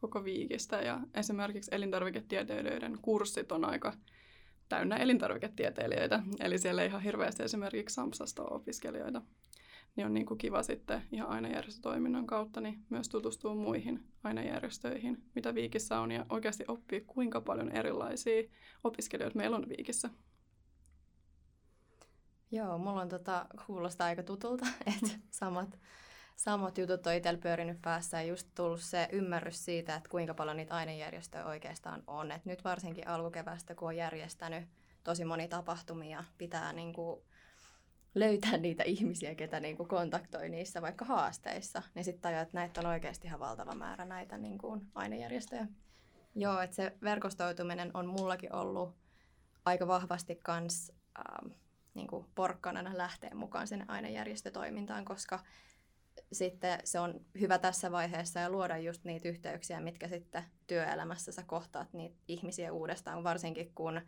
koko 0.00 0.24
viikistä 0.24 0.76
ja 0.76 1.00
esimerkiksi 1.14 1.70
elintarviketieteilijöiden 1.74 2.98
kurssit 3.02 3.52
on 3.52 3.64
aika 3.64 3.92
täynnä 4.68 4.96
elintarviketieteilijöitä, 4.96 6.22
eli 6.40 6.58
siellä 6.58 6.82
ei 6.82 6.88
ihan 6.88 7.02
hirveästi 7.02 7.42
esimerkiksi 7.42 7.94
Samsasta 7.94 8.42
opiskelijoita. 8.42 9.22
Niin 9.96 10.06
on 10.06 10.14
niin 10.14 10.26
kuin 10.26 10.38
kiva 10.38 10.62
sitten 10.62 11.02
ihan 11.12 11.28
ainejärjestötoiminnan 11.28 12.26
kautta 12.26 12.60
niin 12.60 12.84
myös 12.90 13.08
tutustua 13.08 13.54
muihin 13.54 14.04
ainejärjestöihin, 14.24 15.22
mitä 15.34 15.54
Viikissä 15.54 16.00
on, 16.00 16.12
ja 16.12 16.26
oikeasti 16.28 16.64
oppia, 16.68 17.00
kuinka 17.06 17.40
paljon 17.40 17.72
erilaisia 17.72 18.42
opiskelijoita 18.84 19.36
meillä 19.36 19.56
on 19.56 19.68
Viikissä. 19.68 20.10
Joo, 22.50 22.78
mulla 22.78 23.00
on 23.00 23.08
tota, 23.08 23.46
kuulostaa 23.66 24.06
aika 24.06 24.22
tutulta, 24.22 24.66
että 24.96 25.18
samat, 25.30 25.78
samat 26.36 26.78
jutut 26.78 27.06
on 27.06 27.14
itsellä 27.14 27.40
pyörinyt 27.40 27.82
päässä 27.82 28.22
ja 28.22 28.28
just 28.28 28.48
tullut 28.54 28.80
se 28.80 29.08
ymmärrys 29.12 29.64
siitä, 29.64 29.96
että 29.96 30.08
kuinka 30.08 30.34
paljon 30.34 30.56
niitä 30.56 30.74
ainejärjestöjä 30.74 31.44
oikeastaan 31.44 32.02
on. 32.06 32.32
Et 32.32 32.44
nyt 32.44 32.64
varsinkin 32.64 33.08
alkukevästä, 33.08 33.74
kun 33.74 33.88
on 33.88 33.96
järjestänyt 33.96 34.68
tosi 35.04 35.24
moni 35.24 35.48
tapahtumia, 35.48 36.24
pitää 36.38 36.72
niin 36.72 36.92
kuin 36.92 37.20
löytää 38.14 38.56
niitä 38.56 38.82
ihmisiä, 38.84 39.34
ketä 39.34 39.60
niin 39.60 39.76
kuin 39.76 39.88
kontaktoi 39.88 40.48
niissä 40.48 40.82
vaikka 40.82 41.04
haasteissa, 41.04 41.82
niin 41.94 42.04
sitten 42.04 42.22
tajua, 42.22 42.40
että 42.40 42.58
näitä 42.58 42.80
on 42.80 42.86
oikeasti 42.86 43.26
ihan 43.26 43.40
valtava 43.40 43.74
määrä 43.74 44.04
näitä 44.04 44.38
niin 44.38 44.58
kuin 44.58 44.86
ainejärjestöjä. 44.94 45.66
Joo, 46.34 46.60
että 46.60 46.76
se 46.76 46.92
verkostoituminen 47.02 47.90
on 47.94 48.06
mullakin 48.06 48.54
ollut 48.54 48.94
aika 49.64 49.86
vahvasti 49.86 50.36
kans 50.36 50.92
ähm, 51.18 51.52
niin 51.94 52.06
kuin 52.06 52.26
porkkanana 52.34 52.98
lähteä 52.98 53.30
mukaan 53.34 53.66
sinne 53.66 53.84
ainejärjestötoimintaan, 53.88 55.04
koska 55.04 55.40
sitten 56.32 56.78
se 56.84 57.00
on 57.00 57.20
hyvä 57.40 57.58
tässä 57.58 57.92
vaiheessa 57.92 58.40
ja 58.40 58.50
luoda 58.50 58.78
just 58.78 59.04
niitä 59.04 59.28
yhteyksiä, 59.28 59.80
mitkä 59.80 60.08
sitten 60.08 60.44
työelämässä 60.66 61.32
sä 61.32 61.42
kohtaat 61.46 61.92
niitä 61.92 62.16
ihmisiä 62.28 62.72
uudestaan, 62.72 63.24
varsinkin 63.24 63.72
kun 63.74 64.00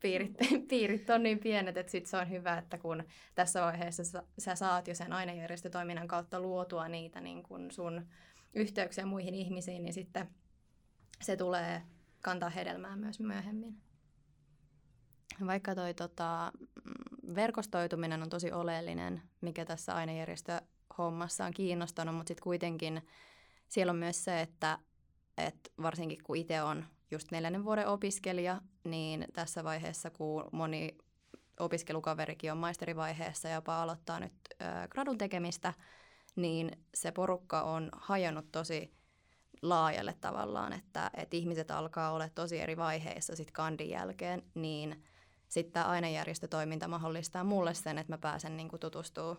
piirit, 0.00 0.36
piirit 0.68 1.10
on 1.10 1.22
niin 1.22 1.38
pienet, 1.38 1.76
että 1.76 1.92
sit 1.92 2.06
se 2.06 2.16
on 2.16 2.30
hyvä, 2.30 2.58
että 2.58 2.78
kun 2.78 3.04
tässä 3.34 3.60
vaiheessa 3.60 4.04
sä, 4.04 4.22
sä 4.38 4.54
saat 4.54 4.88
jo 4.88 4.94
sen 4.94 5.12
ainejärjestötoiminnan 5.12 6.08
kautta 6.08 6.40
luotua 6.40 6.88
niitä 6.88 7.20
niin 7.20 7.42
kun 7.42 7.70
sun 7.70 8.06
yhteyksiä 8.54 9.06
muihin 9.06 9.34
ihmisiin, 9.34 9.82
niin 9.82 9.94
sitten 9.94 10.28
se 11.22 11.36
tulee 11.36 11.82
kantaa 12.22 12.50
hedelmää 12.50 12.96
myös 12.96 13.20
myöhemmin. 13.20 13.76
Vaikka 15.46 15.74
toi 15.74 15.94
tota, 15.94 16.52
verkostoituminen 17.34 18.22
on 18.22 18.28
tosi 18.28 18.52
oleellinen, 18.52 19.22
mikä 19.40 19.64
tässä 19.64 19.94
ainejärjestöhommassa 19.94 21.44
on 21.44 21.54
kiinnostanut, 21.54 22.14
mutta 22.14 22.28
sitten 22.28 22.42
kuitenkin 22.42 23.02
siellä 23.68 23.90
on 23.90 23.96
myös 23.96 24.24
se, 24.24 24.40
että, 24.40 24.78
että 25.38 25.70
varsinkin 25.82 26.18
kun 26.24 26.36
itse 26.36 26.62
on 26.62 26.84
just 27.10 27.30
neljännen 27.30 27.64
vuoden 27.64 27.88
opiskelija, 27.88 28.60
niin 28.84 29.26
tässä 29.32 29.64
vaiheessa, 29.64 30.10
kun 30.10 30.48
moni 30.52 30.98
opiskelukaverikin 31.60 32.52
on 32.52 32.58
maisterivaiheessa 32.58 33.48
ja 33.48 33.54
jopa 33.54 33.82
aloittaa 33.82 34.20
nyt 34.20 34.32
ö, 34.52 34.88
gradun 34.88 35.18
tekemistä, 35.18 35.74
niin 36.36 36.70
se 36.94 37.12
porukka 37.12 37.62
on 37.62 37.88
hajonnut 37.92 38.52
tosi 38.52 38.94
laajalle 39.62 40.14
tavallaan, 40.20 40.72
että, 40.72 41.10
että 41.14 41.36
ihmiset 41.36 41.70
alkaa 41.70 42.12
olla 42.12 42.28
tosi 42.28 42.60
eri 42.60 42.76
vaiheissa 42.76 43.36
sitten 43.36 43.52
kandin 43.52 43.90
jälkeen, 43.90 44.42
niin 44.54 45.04
sitten 45.48 45.72
tämä 45.72 45.86
ainejärjestötoiminta 45.86 46.88
mahdollistaa 46.88 47.44
mulle 47.44 47.74
sen, 47.74 47.98
että 47.98 48.12
mä 48.12 48.18
pääsen 48.18 48.56
niin 48.56 48.70
tutustumaan 48.80 49.36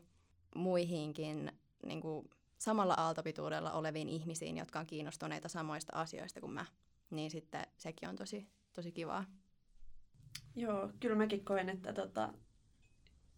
muihinkin 0.56 1.51
niin 1.86 2.01
kuin 2.01 2.30
samalla 2.58 2.94
aaltopituudella 2.94 3.72
oleviin 3.72 4.10
ihmisiin, 4.10 4.58
jotka 4.58 4.80
on 4.80 4.86
kiinnostuneita 4.86 5.50
samoista 5.50 5.96
asioista 5.96 6.42
kuin 6.42 6.54
mä 6.54 6.66
niin 7.12 7.32
sitten 7.32 7.62
sekin 7.77 8.10
on 8.10 8.15
tosi, 8.15 8.48
tosi 8.74 8.91
kivaa. 8.91 9.25
Joo, 10.56 10.89
kyllä 11.00 11.15
mäkin 11.15 11.46
koen, 11.46 11.70
että 11.70 11.94
tota, 11.94 12.34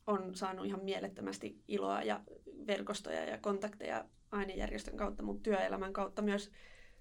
on 0.07 0.35
saanut 0.35 0.65
ihan 0.65 0.83
mielettömästi 0.83 1.63
iloa 1.67 2.01
ja 2.01 2.21
verkostoja 2.67 3.25
ja 3.25 3.37
kontakteja 3.37 4.05
ainejärjestön 4.31 4.97
kautta, 4.97 5.23
mutta 5.23 5.43
työelämän 5.43 5.93
kautta 5.93 6.21
myös 6.21 6.51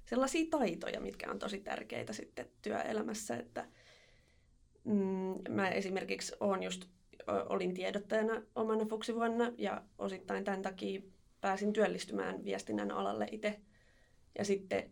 sellaisia 0.04 0.46
taitoja, 0.50 1.00
mitkä 1.00 1.30
on 1.30 1.38
tosi 1.38 1.60
tärkeitä 1.60 2.12
sitten 2.12 2.46
työelämässä, 2.62 3.36
että 3.36 3.68
mm, 4.84 5.34
mä 5.48 5.68
esimerkiksi 5.68 6.34
olen 6.40 6.62
just, 6.62 6.84
olin 7.26 7.74
tiedottajana 7.74 8.42
omana 8.54 8.84
fuksivuonna 8.84 9.52
ja 9.58 9.82
osittain 9.98 10.44
tämän 10.44 10.62
takia 10.62 11.00
pääsin 11.40 11.72
työllistymään 11.72 12.44
viestinnän 12.44 12.90
alalle 12.90 13.28
itse. 13.30 13.60
Ja 14.38 14.44
sitten 14.44 14.90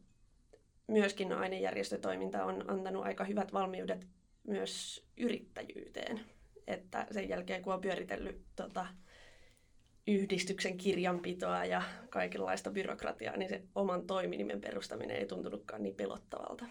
myöskin 0.90 1.32
ainejärjestötoiminta 1.32 2.44
on 2.44 2.70
antanut 2.70 3.04
aika 3.04 3.24
hyvät 3.24 3.52
valmiudet 3.52 4.06
myös 4.46 5.04
yrittäjyyteen. 5.16 6.20
Että 6.66 7.06
sen 7.10 7.28
jälkeen, 7.28 7.62
kun 7.62 7.74
on 7.74 7.80
pyöritellyt 7.80 8.40
tota, 8.56 8.86
yhdistyksen 10.06 10.76
kirjanpitoa 10.76 11.64
ja 11.64 11.82
kaikenlaista 12.10 12.70
byrokratiaa, 12.70 13.36
niin 13.36 13.48
se 13.48 13.62
oman 13.74 14.06
toiminimen 14.06 14.60
perustaminen 14.60 15.16
ei 15.16 15.26
tuntunutkaan 15.26 15.82
niin 15.82 15.94
pelottavalta. 15.94 16.64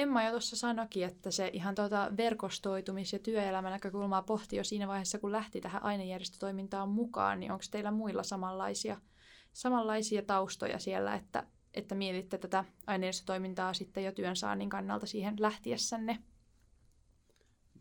Emma 0.00 0.22
jo 0.22 0.30
tuossa 0.30 0.56
sanoikin, 0.56 1.04
että 1.04 1.30
se 1.30 1.50
ihan 1.52 1.74
tuota 1.74 2.10
verkostoitumis- 2.16 3.12
ja 3.12 3.18
työelämän 3.18 3.72
näkökulmaa 3.72 4.22
pohti 4.22 4.56
jo 4.56 4.64
siinä 4.64 4.88
vaiheessa, 4.88 5.18
kun 5.18 5.32
lähti 5.32 5.60
tähän 5.60 5.82
ainejärjestötoimintaan 5.82 6.88
mukaan, 6.88 7.40
niin 7.40 7.52
onko 7.52 7.64
teillä 7.70 7.90
muilla 7.90 8.22
samanlaisia, 8.22 8.96
samanlaisia 9.52 10.22
taustoja 10.22 10.78
siellä, 10.78 11.14
että, 11.14 11.46
että 11.74 11.94
mietitte 11.94 12.38
tätä 12.38 12.64
ainejärjestötoimintaa 12.86 13.74
sitten 13.74 14.04
jo 14.04 14.12
työnsaannin 14.12 14.68
kannalta 14.68 15.06
siihen 15.06 15.34
lähtiessänne? 15.38 16.18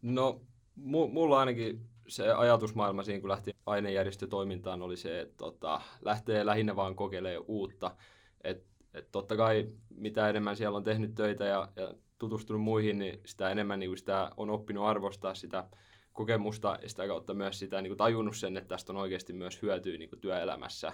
No, 0.02 0.42
mu- 0.78 1.12
mulla 1.12 1.40
ainakin 1.40 1.90
se 2.08 2.32
ajatusmaailma 2.34 3.04
siinä, 3.04 3.22
kun 3.22 3.30
lähti 3.30 3.56
ainejärjestötoimintaan, 3.66 4.82
oli 4.82 4.98
se, 4.98 5.22
että 5.22 5.38
tota, 5.38 5.82
lähtee 6.02 6.46
lähinnä 6.46 6.76
vaan 6.76 6.96
kokeilemaan 6.96 7.46
uutta. 7.48 7.96
Et, 8.44 8.66
et 8.94 9.12
totta 9.12 9.38
kai 9.38 9.68
mitä 9.90 10.30
enemmän 10.30 10.56
siellä 10.58 10.78
on 10.78 10.84
tehnyt 10.84 11.16
töitä 11.16 11.46
ja, 11.46 11.70
ja 11.76 11.94
tutustunut 12.20 12.62
muihin, 12.62 13.00
niin 13.00 13.20
sitä 13.26 13.50
enemmän 13.50 13.80
niin 13.80 13.90
kuin 13.90 13.98
sitä 13.98 14.32
on 14.38 14.50
oppinut 14.50 14.86
arvostaa 14.86 15.36
sitä 15.36 15.68
kokemusta 16.14 16.78
ja 16.82 16.90
sitä 16.90 17.08
kautta 17.08 17.34
myös 17.34 17.60
sitä 17.60 17.82
niin 17.82 17.90
kuin 17.90 17.98
tajunnut 17.98 18.38
sen, 18.38 18.58
että 18.58 18.68
tästä 18.68 18.94
on 18.94 18.98
oikeasti 18.98 19.34
myös 19.34 19.62
hyötyä 19.62 19.98
niin 19.98 20.10
kuin 20.10 20.20
työelämässä. 20.20 20.94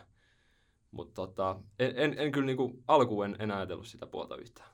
Mutta 0.92 1.14
tota, 1.14 1.60
en, 1.80 1.94
en, 1.96 2.16
en 2.18 2.32
kyllä 2.32 2.46
niin 2.46 2.58
kuin 2.58 2.84
alkuun 2.88 3.26
en, 3.26 3.36
en 3.40 3.52
ajatellut 3.52 3.88
sitä 3.88 4.08
puolta 4.08 4.38
yhtään. 4.38 4.70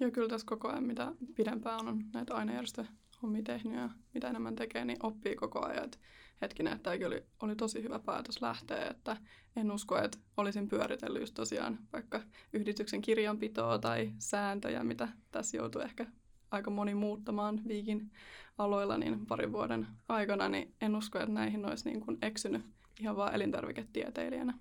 Ja 0.00 0.10
kyllä 0.10 0.28
tässä 0.28 0.46
koko 0.46 0.68
ajan, 0.68 0.84
mitä 0.84 1.12
pidempään 1.34 1.88
on 1.88 2.04
näitä 2.14 2.34
ainejärjestöhommia 2.34 3.42
tehnyt 3.44 3.74
ja 3.74 3.90
mitä 4.14 4.28
enemmän 4.28 4.56
tekee, 4.56 4.84
niin 4.84 4.98
oppii 5.02 5.34
koko 5.34 5.66
ajan. 5.66 5.84
Et 5.84 6.00
hetkinen, 6.40 6.72
että 6.72 6.82
tämäkin 6.82 7.06
oli, 7.06 7.24
oli 7.42 7.56
tosi 7.56 7.82
hyvä 7.82 7.98
päätös 7.98 8.42
lähteä, 8.42 8.86
että 8.86 9.16
en 9.56 9.70
usko, 9.70 9.98
että 9.98 10.18
olisin 10.36 10.68
pyöritellyt 10.68 11.22
just 11.22 11.34
tosiaan 11.34 11.78
vaikka 11.92 12.22
yhdistyksen 12.52 13.02
kirjanpitoa 13.02 13.78
tai 13.78 14.12
sääntöjä, 14.18 14.84
mitä 14.84 15.08
tässä 15.32 15.56
joutuu 15.56 15.82
ehkä 15.82 16.06
aika 16.50 16.70
moni 16.70 16.94
muuttamaan 16.94 17.60
viikin 17.68 18.10
aloilla 18.58 18.98
niin 18.98 19.26
parin 19.26 19.52
vuoden 19.52 19.86
aikana, 20.08 20.48
niin 20.48 20.74
en 20.80 20.96
usko, 20.96 21.18
että 21.18 21.32
näihin 21.32 21.66
olisi 21.66 21.88
niin 21.88 22.00
kuin 22.00 22.18
eksynyt 22.22 22.62
ihan 23.00 23.16
vaan 23.16 23.34
elintarviketieteilijänä. 23.34 24.54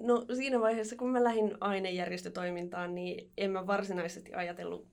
No 0.00 0.24
siinä 0.34 0.60
vaiheessa, 0.60 0.96
kun 0.96 1.10
mä 1.10 1.24
lähdin 1.24 1.56
ainejärjestötoimintaan, 1.60 2.94
niin 2.94 3.30
en 3.36 3.50
mä 3.50 3.66
varsinaisesti 3.66 4.34
ajatellut, 4.34 4.86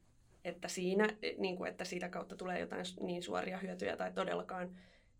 että 0.47 0.67
siinä, 0.67 1.07
niin 1.37 1.57
kuin, 1.57 1.69
että 1.69 1.85
siitä 1.85 2.09
kautta 2.09 2.35
tulee 2.35 2.59
jotain 2.59 2.85
niin 3.01 3.23
suoria 3.23 3.57
hyötyjä 3.57 3.97
tai 3.97 4.11
todellakaan 4.11 4.77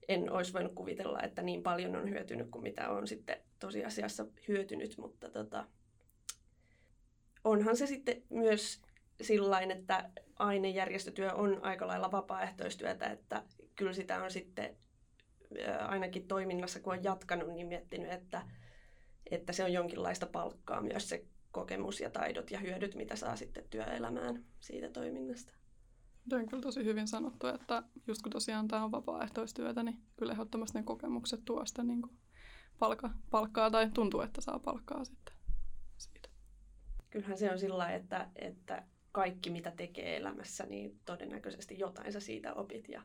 en 0.07 0.31
olisi 0.31 0.53
voinut 0.53 0.73
kuvitella, 0.73 1.21
että 1.21 1.41
niin 1.41 1.63
paljon 1.63 1.95
on 1.95 2.09
hyötynyt 2.09 2.49
kuin 2.49 2.63
mitä 2.63 2.89
on 2.89 3.07
sitten 3.07 3.37
tosiasiassa 3.59 4.25
hyötynyt, 4.47 4.97
mutta 4.97 5.29
tota, 5.29 5.67
onhan 7.43 7.77
se 7.77 7.87
sitten 7.87 8.23
myös 8.29 8.81
sillain, 9.21 9.71
että 9.71 10.09
ainejärjestötyö 10.39 11.33
on 11.33 11.63
aika 11.63 11.87
lailla 11.87 12.11
vapaaehtoistyötä, 12.11 13.05
että 13.05 13.43
kyllä 13.75 13.93
sitä 13.93 14.23
on 14.23 14.31
sitten 14.31 14.77
ainakin 15.79 16.27
toiminnassa, 16.27 16.79
kun 16.79 16.93
on 16.93 17.03
jatkanut, 17.03 17.47
niin 17.47 17.67
miettinyt, 17.67 18.11
että, 18.11 18.41
että 19.31 19.53
se 19.53 19.63
on 19.63 19.73
jonkinlaista 19.73 20.25
palkkaa 20.25 20.81
myös 20.81 21.09
se 21.09 21.25
kokemus 21.51 22.01
ja 22.01 22.09
taidot 22.09 22.51
ja 22.51 22.59
hyödyt, 22.59 22.95
mitä 22.95 23.15
saa 23.15 23.35
sitten 23.35 23.63
työelämään 23.69 24.45
siitä 24.59 24.89
toiminnasta. 24.89 25.53
Tämä 26.29 26.41
on 26.41 26.49
kyllä 26.49 26.63
tosi 26.63 26.85
hyvin 26.85 27.07
sanottu, 27.07 27.47
että 27.47 27.83
just 28.07 28.21
kun 28.21 28.31
tosiaan 28.31 28.67
tämä 28.67 28.83
on 28.83 28.91
vapaaehtoistyötä, 28.91 29.83
niin 29.83 29.99
kyllä 30.17 30.31
ehdottomasti 30.31 30.77
ne 30.77 30.83
kokemukset 30.83 31.45
tuo 31.45 31.65
sitä 31.65 31.83
niin 31.83 32.01
kuin 32.01 32.17
palkka, 32.79 33.09
palkkaa 33.31 33.71
tai 33.71 33.89
tuntuu, 33.93 34.21
että 34.21 34.41
saa 34.41 34.59
palkkaa 34.59 35.05
sitten 35.05 35.35
siitä. 35.97 36.29
Kyllähän 37.09 37.37
se 37.37 37.51
on 37.51 37.59
sillä 37.59 37.91
että, 37.91 38.29
että 38.35 38.83
kaikki 39.11 39.49
mitä 39.49 39.71
tekee 39.71 40.17
elämässä, 40.17 40.65
niin 40.65 40.99
todennäköisesti 41.05 41.79
jotain 41.79 42.13
sä 42.13 42.19
siitä 42.19 42.53
opit 42.53 42.89
ja 42.89 43.01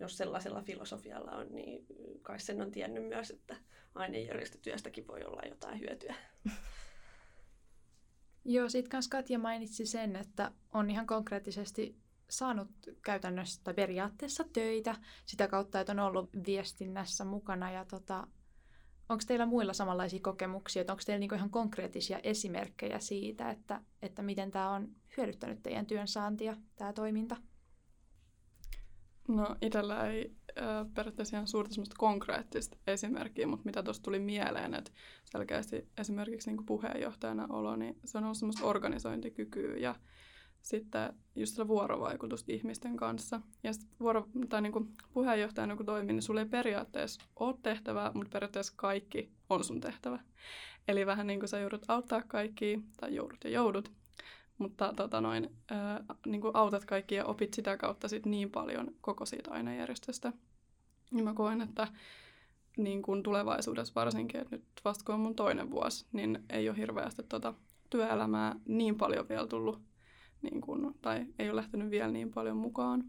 jos 0.00 0.16
sellaisella 0.16 0.62
filosofialla 0.62 1.30
on, 1.30 1.46
niin 1.50 1.86
kai 2.22 2.40
sen 2.40 2.62
on 2.62 2.70
tiennyt 2.70 3.08
myös, 3.08 3.30
että 3.30 3.56
ainejärjestötyöstäkin 3.94 5.06
voi 5.06 5.24
olla 5.24 5.42
jotain 5.48 5.80
hyötyä. 5.80 6.14
Joo, 8.44 8.68
sitten 8.68 8.90
kanssa 8.90 9.10
Katja 9.10 9.38
mainitsi 9.38 9.86
sen, 9.86 10.16
että 10.16 10.52
on 10.72 10.90
ihan 10.90 11.06
konkreettisesti 11.06 12.00
saanut 12.30 12.68
käytännössä 13.04 13.60
tai 13.64 13.74
periaatteessa 13.74 14.44
töitä 14.52 14.96
sitä 15.26 15.48
kautta, 15.48 15.80
että 15.80 15.92
on 15.92 15.98
ollut 15.98 16.30
viestinnässä 16.46 17.24
mukana. 17.24 17.70
Ja 17.70 17.84
tota, 17.84 18.26
onko 19.08 19.24
teillä 19.26 19.46
muilla 19.46 19.72
samanlaisia 19.72 20.20
kokemuksia, 20.22 20.84
onko 20.88 21.02
teillä 21.06 21.20
niinku 21.20 21.34
ihan 21.34 21.50
konkreettisia 21.50 22.20
esimerkkejä 22.22 23.00
siitä, 23.00 23.50
että, 23.50 23.80
että 24.02 24.22
miten 24.22 24.50
tämä 24.50 24.70
on 24.70 24.88
hyödyttänyt 25.16 25.62
teidän 25.62 25.86
työn 25.86 26.08
saantia, 26.08 26.56
tämä 26.76 26.92
toiminta? 26.92 27.36
No 29.28 29.56
itsellä 29.62 30.06
ei 30.06 30.36
periaatteessa 30.94 31.36
ihan 31.36 31.46
suurta 31.46 31.74
semmoista 31.74 31.96
konkreettista 31.98 32.76
esimerkkiä, 32.86 33.46
mutta 33.46 33.64
mitä 33.64 33.82
tuosta 33.82 34.02
tuli 34.02 34.18
mieleen, 34.18 34.74
että 34.74 34.90
selkeästi 35.24 35.88
esimerkiksi 35.98 36.50
niin 36.50 36.66
puheenjohtajana 36.66 37.46
olo, 37.50 37.76
niin 37.76 37.98
se 38.04 38.18
on 38.18 38.24
ollut 38.24 38.38
semmoista 38.38 38.66
organisointikykyä 38.66 39.76
ja 39.76 39.94
sitten 40.62 41.12
just 41.36 41.50
sitä 41.50 41.68
vuorovaikutusta 41.68 42.52
ihmisten 42.52 42.96
kanssa. 42.96 43.40
Ja 43.62 43.70
vuoro, 44.00 44.28
tai 44.48 44.62
niin 44.62 44.72
kuin 44.72 44.88
puheenjohtajana 45.12 45.76
kun 45.76 45.86
toimii, 45.86 46.12
niin 46.12 46.22
sulla 46.22 46.40
ei 46.40 46.46
periaatteessa 46.46 47.20
ole 47.36 47.54
tehtävää, 47.62 48.10
mutta 48.14 48.32
periaatteessa 48.32 48.72
kaikki 48.76 49.32
on 49.50 49.64
sun 49.64 49.80
tehtävä. 49.80 50.18
Eli 50.88 51.06
vähän 51.06 51.26
niin 51.26 51.40
kuin 51.40 51.48
sä 51.48 51.58
joudut 51.58 51.84
auttaa 51.88 52.22
kaikki, 52.22 52.80
tai 53.00 53.14
joudut 53.14 53.44
ja 53.44 53.50
joudut, 53.50 53.92
mutta 54.58 54.92
tota 54.96 55.20
noin, 55.20 55.50
ää, 55.70 56.04
niin 56.26 56.40
kuin 56.40 56.56
autat 56.56 56.84
kaikki 56.84 57.14
ja 57.14 57.24
opit 57.24 57.54
sitä 57.54 57.76
kautta 57.76 58.08
sit 58.08 58.26
niin 58.26 58.50
paljon 58.50 58.94
koko 59.00 59.26
siitä 59.26 59.50
ainejärjestöstä. 59.50 60.32
Niin 61.10 61.24
mä 61.24 61.34
koen, 61.34 61.60
että 61.60 61.88
niin 62.76 63.02
kuin 63.02 63.22
tulevaisuudessa 63.22 63.94
varsinkin, 63.94 64.40
että 64.40 64.56
nyt 64.56 64.64
vasta 64.84 65.04
kun 65.04 65.14
on 65.14 65.20
mun 65.20 65.36
toinen 65.36 65.70
vuosi, 65.70 66.06
niin 66.12 66.44
ei 66.50 66.68
ole 66.68 66.76
hirveästi 66.76 67.22
tota 67.22 67.54
työelämää 67.90 68.56
niin 68.66 68.96
paljon 68.96 69.28
vielä 69.28 69.46
tullut, 69.46 69.82
niin 70.42 70.60
kuin, 70.60 70.94
tai 71.02 71.26
ei 71.38 71.48
ole 71.50 71.56
lähtenyt 71.56 71.90
vielä 71.90 72.12
niin 72.12 72.30
paljon 72.30 72.56
mukaan 72.56 73.04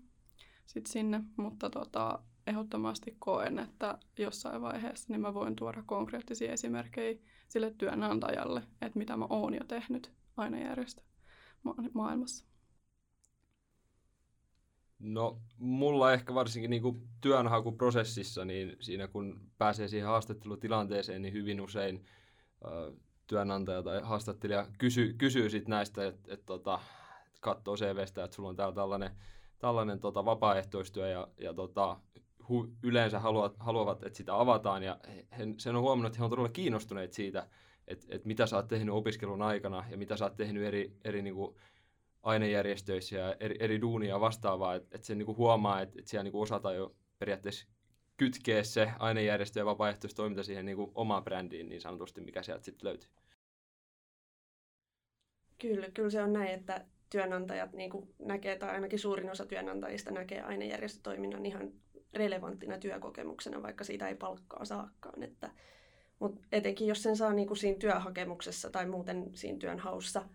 sit 0.66 0.86
sinne, 0.86 1.22
mutta 1.38 1.70
tota, 1.70 2.20
ehdottomasti 2.48 3.16
koen, 3.20 3.60
että 3.60 3.98
jossain 4.18 4.62
vaiheessa 4.62 5.06
niin 5.10 5.22
mä 5.22 5.34
voin 5.34 5.56
tuoda 5.56 5.84
konkreettisia 5.86 6.52
esimerkkejä 6.52 7.20
sille 7.48 7.72
työnantajalle, 7.78 8.64
että 8.82 9.00
mitä 9.00 9.18
mä 9.18 9.28
oon 9.30 9.54
jo 9.54 9.64
tehnyt 9.68 10.12
ainejärjestö 10.38 11.02
ma- 11.64 11.76
maailmassa? 11.94 12.51
No, 15.02 15.42
mulla 15.58 16.14
ehkä 16.14 16.34
varsinkin 16.34 16.70
niin 16.70 16.82
kuin 16.82 17.08
työnhakuprosessissa, 17.22 18.46
niin 18.46 18.76
siinä 18.80 19.08
kun 19.08 19.42
pääsee 19.58 19.88
siihen 19.88 20.08
haastattelutilanteeseen, 20.08 21.22
niin 21.22 21.34
hyvin 21.34 21.62
usein 21.62 22.06
ö, 22.66 22.94
työnantaja 23.28 23.84
tai 23.84 24.02
haastattelija 24.04 24.68
kysyy, 24.78 25.14
kysyy 25.14 25.50
sit 25.50 25.68
näistä, 25.68 26.08
että 26.08 26.34
et, 26.34 26.46
tota, 26.46 26.80
katsoo 27.40 27.76
CVstä, 27.76 28.24
että 28.24 28.36
sulla 28.36 28.50
on 28.50 28.56
täällä 28.56 28.76
tällainen, 28.76 29.12
tällainen 29.60 30.00
tota, 30.00 30.26
vapaaehtoistyö 30.26 31.08
ja, 31.08 31.28
ja 31.38 31.54
tota, 31.54 32.00
hu, 32.50 32.68
yleensä 32.84 33.20
haluavat, 33.20 33.56
haluavat, 33.60 34.04
että 34.04 34.18
sitä 34.18 34.40
avataan. 34.40 34.84
Ja 34.84 35.00
he, 35.38 35.48
sen 35.58 35.76
on 35.76 35.82
huomannut, 35.82 36.10
että 36.10 36.18
he 36.18 36.24
on 36.24 36.30
todella 36.30 36.50
kiinnostuneet 36.50 37.14
siitä, 37.14 37.48
että 37.88 38.06
et 38.10 38.26
mitä 38.26 38.46
sä 38.46 38.56
oot 38.56 38.68
tehnyt 38.68 38.96
opiskelun 38.96 39.42
aikana 39.42 39.86
ja 39.90 39.98
mitä 39.98 40.18
sä 40.18 40.26
oot 40.26 40.36
tehnyt 40.36 40.64
eri, 40.64 40.98
eri 41.04 41.22
niin 41.22 41.36
kuin 41.36 41.56
ainejärjestöissä 42.24 43.16
ja 43.18 43.36
eri, 43.40 43.56
eri 43.60 43.82
duunia 43.82 44.20
vastaavaa, 44.20 44.76
että 44.76 44.96
et 44.96 45.04
se 45.04 45.16
niin 45.16 45.26
kuin 45.26 45.38
huomaa, 45.38 45.82
että 45.82 46.00
et 46.00 46.08
siellä 46.08 46.24
niin 46.24 46.32
kuin 46.32 46.42
osataan 46.42 46.76
jo 46.76 46.96
periaatteessa 47.20 47.68
kytkeä 48.18 48.64
se 48.64 48.92
ainejärjestö 49.00 49.60
ja 49.60 49.66
vapaaehtoistoiminta 49.66 50.44
siihen 50.44 50.66
niin 50.66 50.76
kuin 50.76 50.92
omaan 50.96 51.24
brändiin 51.24 51.70
niin 51.70 51.82
sanotusti, 51.82 52.22
mikä 52.22 52.44
sieltä 52.44 52.64
sitten 52.64 52.88
löytyy. 52.88 53.10
Kyllä, 55.58 55.90
kyllä 55.94 56.10
se 56.10 56.24
on 56.24 56.34
näin, 56.34 56.50
että 56.50 56.86
työnantajat 57.10 57.74
niin 57.74 57.90
kuin 57.90 58.14
näkee, 58.20 58.58
tai 58.58 58.70
ainakin 58.70 59.00
suurin 59.00 59.32
osa 59.32 59.46
työnantajista 59.46 60.12
näkee 60.12 60.42
ainejärjestötoiminnan 60.42 61.46
ihan 61.46 61.72
relevanttina 62.14 62.78
työkokemuksena, 62.78 63.64
vaikka 63.64 63.84
siitä 63.84 64.08
ei 64.08 64.16
palkkaa 64.16 64.66
saakkaan. 64.66 65.24
Että 65.24 65.52
mutta 66.20 66.42
etenkin 66.52 66.88
jos 66.88 67.04
sen 67.04 67.18
saa 67.18 67.34
niinku 67.34 67.56
siinä 67.56 67.80
työhakemuksessa 67.80 68.70
tai 68.70 68.86
muuten 68.86 69.30
siinä 69.34 69.60
työnhaussa 69.60 70.26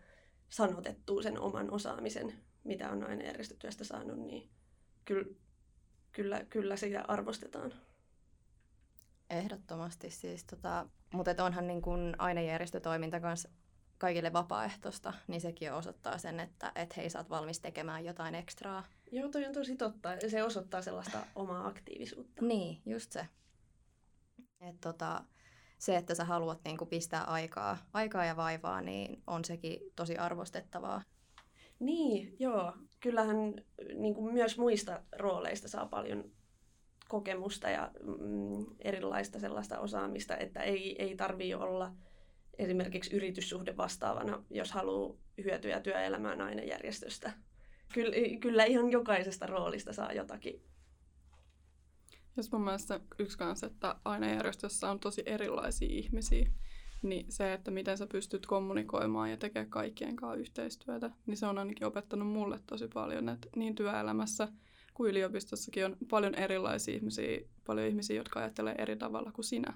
sanotettua 0.48 1.22
sen 1.22 1.40
oman 1.40 1.70
osaamisen, 1.70 2.32
mitä 2.64 2.90
on 2.90 3.04
aina 3.04 3.24
järjestötyöstä 3.24 3.85
saanut, 3.85 4.18
niin 4.18 4.50
kyllä, 5.04 5.24
kyllä, 6.12 6.44
kyllä 6.44 6.76
sitä 6.76 7.04
arvostetaan. 7.09 7.74
Ehdottomasti 9.30 10.11
siis, 10.11 10.44
tota, 10.44 10.87
mutta 11.12 11.44
onhan 11.44 11.66
niin 11.66 11.82
kun 11.82 12.14
ainejärjestötoiminta 12.18 13.20
kanssa 13.20 13.48
kaikille 13.98 14.32
vapaaehtoista, 14.32 15.12
niin 15.26 15.40
sekin 15.40 15.72
osoittaa 15.72 16.18
sen, 16.18 16.40
että 16.40 16.72
et 16.74 16.96
hei, 16.96 17.11
sä 17.11 17.18
oot 17.18 17.30
valmis 17.30 17.61
tekemään 17.61 18.04
jotain 18.04 18.35
ekstraa. 18.35 18.85
Joo, 19.12 19.28
toi 19.28 19.46
on 19.46 19.52
tosi 19.52 19.76
totta. 19.76 20.09
Se 20.28 20.42
osoittaa 20.42 20.82
sellaista 20.82 21.26
omaa 21.35 21.66
aktiivisuutta. 21.66 22.44
Niin, 22.44 22.82
just 22.87 23.12
se. 23.12 23.28
Et 24.61 24.80
tota, 24.80 25.24
se, 25.78 25.96
että 25.96 26.14
sä 26.14 26.24
haluat 26.24 26.60
niin 26.64 26.76
kuin 26.76 26.88
pistää 26.88 27.24
aikaa, 27.24 27.78
aikaa 27.92 28.24
ja 28.24 28.36
vaivaa, 28.36 28.80
niin 28.80 29.22
on 29.26 29.44
sekin 29.44 29.80
tosi 29.96 30.16
arvostettavaa. 30.16 31.02
Niin, 31.78 32.36
joo. 32.38 32.72
Kyllähän 33.00 33.54
niin 33.94 34.14
kuin 34.14 34.34
myös 34.34 34.58
muista 34.58 35.02
rooleista 35.18 35.68
saa 35.68 35.86
paljon 35.86 36.24
kokemusta 37.08 37.70
ja 37.70 37.90
mm, 38.02 38.66
erilaista 38.78 39.38
sellaista 39.38 39.78
osaamista, 39.78 40.36
että 40.36 40.62
ei, 40.62 41.02
ei 41.02 41.16
tarvii 41.16 41.54
olla 41.54 41.92
esimerkiksi 42.58 43.16
yrityssuhde 43.16 43.76
vastaavana, 43.76 44.44
jos 44.50 44.72
haluaa 44.72 45.16
hyötyä 45.44 45.80
työelämään 45.80 46.40
ainejärjestöstä. 46.40 47.32
Kyllä, 47.94 48.16
kyllä 48.40 48.64
ihan 48.64 48.90
jokaisesta 48.90 49.46
roolista 49.46 49.92
saa 49.92 50.12
jotakin 50.12 50.62
jos 52.37 52.53
mun 52.53 52.64
mielestä 52.64 53.01
yksi 53.18 53.38
kanssa, 53.38 53.66
että 53.66 53.96
aina 54.05 54.27
järjestössä 54.27 54.90
on 54.90 55.01
tosi 55.01 55.22
erilaisia 55.27 55.88
ihmisiä, 55.90 56.51
niin 57.03 57.33
se, 57.33 57.53
että 57.53 57.70
miten 57.70 57.99
sä 57.99 58.07
pystyt 58.07 58.46
kommunikoimaan 58.46 59.31
ja 59.31 59.37
tekemään 59.37 59.70
kaikkien 59.70 60.16
kanssa 60.16 60.40
yhteistyötä, 60.40 61.11
niin 61.27 61.37
se 61.37 61.46
on 61.46 61.59
ainakin 61.59 61.87
opettanut 61.87 62.29
mulle 62.29 62.61
tosi 62.66 62.88
paljon, 62.88 63.29
että 63.29 63.49
niin 63.57 63.75
työelämässä 63.75 64.49
kuin 64.94 65.11
yliopistossakin 65.11 65.85
on 65.85 65.96
paljon 66.11 66.35
erilaisia 66.35 66.94
ihmisiä, 66.94 67.40
paljon 67.66 67.87
ihmisiä, 67.87 68.16
jotka 68.16 68.40
ajattelee 68.40 68.75
eri 68.79 68.96
tavalla 68.96 69.33
kuin 69.33 69.44
sinä. 69.44 69.75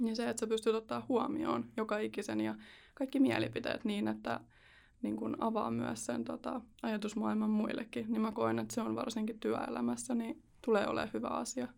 Ja 0.00 0.16
se, 0.16 0.28
että 0.28 0.40
sä 0.40 0.46
pystyt 0.46 0.74
ottaa 0.74 1.06
huomioon 1.08 1.70
joka 1.76 1.98
ikisen 1.98 2.40
ja 2.40 2.54
kaikki 2.94 3.20
mielipiteet 3.20 3.84
niin, 3.84 4.08
että 4.08 4.40
niin 5.02 5.16
kuin 5.16 5.36
avaa 5.38 5.70
myös 5.70 6.06
sen 6.06 6.24
tota, 6.24 6.60
ajatusmaailman 6.82 7.50
muillekin, 7.50 8.06
niin 8.08 8.22
mä 8.22 8.32
koen, 8.32 8.58
että 8.58 8.74
se 8.74 8.80
on 8.80 8.96
varsinkin 8.96 9.40
työelämässä, 9.40 10.14
niin 10.14 10.42
tulee 10.64 10.86
olemaan 10.86 11.10
hyvä 11.14 11.28
asia. 11.28 11.68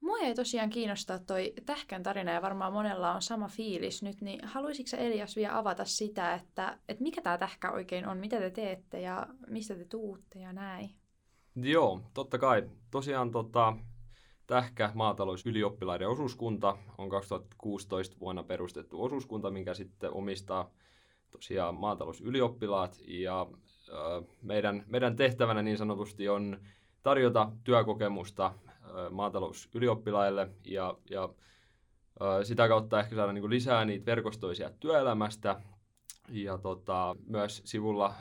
Mua 0.00 0.18
ei 0.18 0.34
tosiaan 0.34 0.70
kiinnostaa 0.70 1.18
toi 1.18 1.52
tähkän 1.66 2.02
tarina 2.02 2.32
ja 2.32 2.42
varmaan 2.42 2.72
monella 2.72 3.14
on 3.14 3.22
sama 3.22 3.48
fiilis 3.48 4.02
nyt, 4.02 4.20
niin 4.20 4.44
haluaisitko 4.44 4.96
Elias 4.96 5.36
vielä 5.36 5.58
avata 5.58 5.84
sitä, 5.84 6.34
että, 6.34 6.78
että 6.88 7.02
mikä 7.02 7.22
tämä 7.22 7.38
tähkä 7.38 7.70
oikein 7.70 8.08
on, 8.08 8.18
mitä 8.18 8.38
te 8.38 8.50
teette 8.50 9.00
ja 9.00 9.26
mistä 9.46 9.74
te 9.74 9.84
tuutte 9.84 10.38
ja 10.38 10.52
näin? 10.52 10.90
Joo, 11.56 12.00
totta 12.14 12.38
kai. 12.38 12.70
Tosiaan 12.90 13.30
tota, 13.30 13.76
Tähkä 14.46 14.90
maatalousylioppilaiden 14.94 16.08
osuuskunta 16.08 16.76
on 16.98 17.08
2016 17.08 18.16
vuonna 18.20 18.42
perustettu 18.42 19.02
osuuskunta, 19.02 19.50
minkä 19.50 19.74
sitten 19.74 20.14
omistaa 20.14 20.70
tosiaan 21.32 21.74
maatalousylioppilaat. 21.74 22.98
Ja 23.06 23.46
meidän, 24.42 24.84
meidän 24.86 25.16
tehtävänä 25.16 25.62
niin 25.62 25.78
sanotusti 25.78 26.28
on 26.28 26.60
tarjota 27.02 27.52
työkokemusta 27.64 28.54
maatalousylioppilaille 29.10 30.50
ja, 30.64 30.94
ja 31.10 31.28
sitä 32.42 32.68
kautta 32.68 33.00
ehkä 33.00 33.16
saada 33.16 33.32
niin 33.32 33.50
lisää 33.50 33.84
niitä 33.84 34.06
verkostoisia 34.06 34.70
työelämästä. 34.80 35.60
Ja 36.28 36.58
tota, 36.58 37.16
myös 37.26 37.62
sivulla 37.64 38.14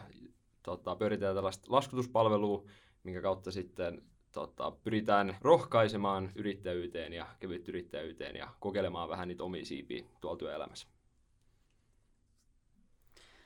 tota, 0.64 0.96
pyöritetään 0.96 1.36
tällaista 1.36 1.68
laskutuspalvelua, 1.70 2.64
minkä 3.04 3.22
kautta 3.22 3.52
sitten 3.52 4.02
tota, 4.32 4.72
pyritään 4.72 5.38
rohkaisemaan 5.42 6.32
yrittäjyyteen 6.36 7.14
ja 7.14 7.28
kevyt 7.40 7.68
yrittäjyyteen 7.68 8.36
ja 8.36 8.48
kokeilemaan 8.60 9.10
vähän 9.10 9.28
niitä 9.28 9.44
omia 9.44 9.66
siipiä 9.66 10.04
tuolla 10.22 10.38
työelämässä. 10.38 10.88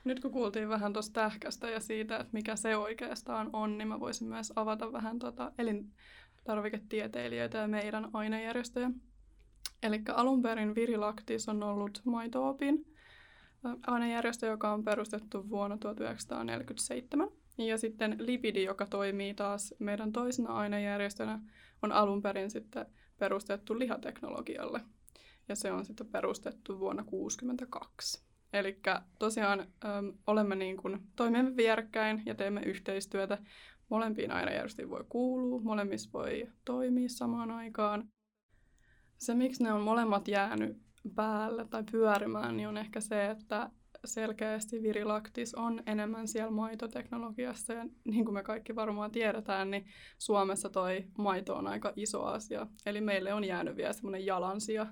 Nyt 0.06 0.20
kun 0.20 0.30
kuultiin 0.30 0.68
vähän 0.68 0.92
tuosta 0.92 1.12
tähkästä 1.12 1.70
ja 1.70 1.80
siitä, 1.80 2.16
että 2.16 2.32
mikä 2.32 2.56
se 2.56 2.76
oikeastaan 2.76 3.50
on, 3.52 3.78
niin 3.78 3.88
mä 3.88 4.00
voisin 4.00 4.28
myös 4.28 4.52
avata 4.56 4.92
vähän 4.92 5.18
tota 5.18 5.52
elintarviketieteilijöitä 5.58 7.58
ja 7.58 7.68
meidän 7.68 8.08
ainejärjestöjä. 8.12 8.90
Eli 9.82 10.02
alun 10.14 10.42
perin 10.42 10.74
Virilaktis 10.74 11.48
on 11.48 11.62
ollut 11.62 12.00
maitoopin 12.04 12.94
ainejärjestö, 13.86 14.46
joka 14.46 14.72
on 14.72 14.84
perustettu 14.84 15.50
vuonna 15.50 15.78
1947. 15.78 17.28
Ja 17.58 17.78
sitten 17.78 18.16
Lipidi, 18.18 18.64
joka 18.64 18.86
toimii 18.86 19.34
taas 19.34 19.74
meidän 19.78 20.12
toisena 20.12 20.52
ainejärjestönä, 20.52 21.40
on 21.82 21.92
alun 21.92 22.22
perin 22.22 22.50
sitten 22.50 22.86
perustettu 23.18 23.78
lihateknologialle. 23.78 24.80
Ja 25.48 25.56
se 25.56 25.72
on 25.72 25.84
sitten 25.84 26.06
perustettu 26.06 26.78
vuonna 26.78 27.02
1962. 27.02 28.26
Eli 28.52 28.80
tosiaan 29.18 29.60
äm, 29.60 30.12
olemme 30.26 30.54
niin 30.54 30.76
kuin, 30.76 31.00
toimimme 31.16 31.56
vierekkäin 31.56 32.22
ja 32.26 32.34
teemme 32.34 32.62
yhteistyötä. 32.62 33.38
Molempiin 33.88 34.30
ainejärjestöihin 34.30 34.90
voi 34.90 35.04
kuulua, 35.08 35.60
molemmissa 35.60 36.10
voi 36.12 36.48
toimia 36.64 37.08
samaan 37.08 37.50
aikaan. 37.50 38.08
Se, 39.18 39.34
miksi 39.34 39.62
ne 39.62 39.72
on 39.72 39.80
molemmat 39.80 40.28
jäänyt 40.28 40.76
päälle 41.14 41.66
tai 41.70 41.84
pyörimään, 41.90 42.56
niin 42.56 42.68
on 42.68 42.76
ehkä 42.76 43.00
se, 43.00 43.30
että 43.30 43.70
selkeästi 44.04 44.82
virilaktis 44.82 45.54
on 45.54 45.82
enemmän 45.86 46.28
siellä 46.28 46.50
maitoteknologiassa 46.50 47.72
ja 47.72 47.86
niin 48.04 48.24
kuin 48.24 48.34
me 48.34 48.42
kaikki 48.42 48.74
varmaan 48.74 49.10
tiedetään, 49.10 49.70
niin 49.70 49.86
Suomessa 50.18 50.68
toi 50.68 51.04
maito 51.18 51.56
on 51.56 51.66
aika 51.66 51.92
iso 51.96 52.24
asia. 52.24 52.66
Eli 52.86 53.00
meille 53.00 53.34
on 53.34 53.44
jäänyt 53.44 53.76
vielä 53.76 53.92
semmoinen 53.92 54.26
jalansia, 54.26 54.86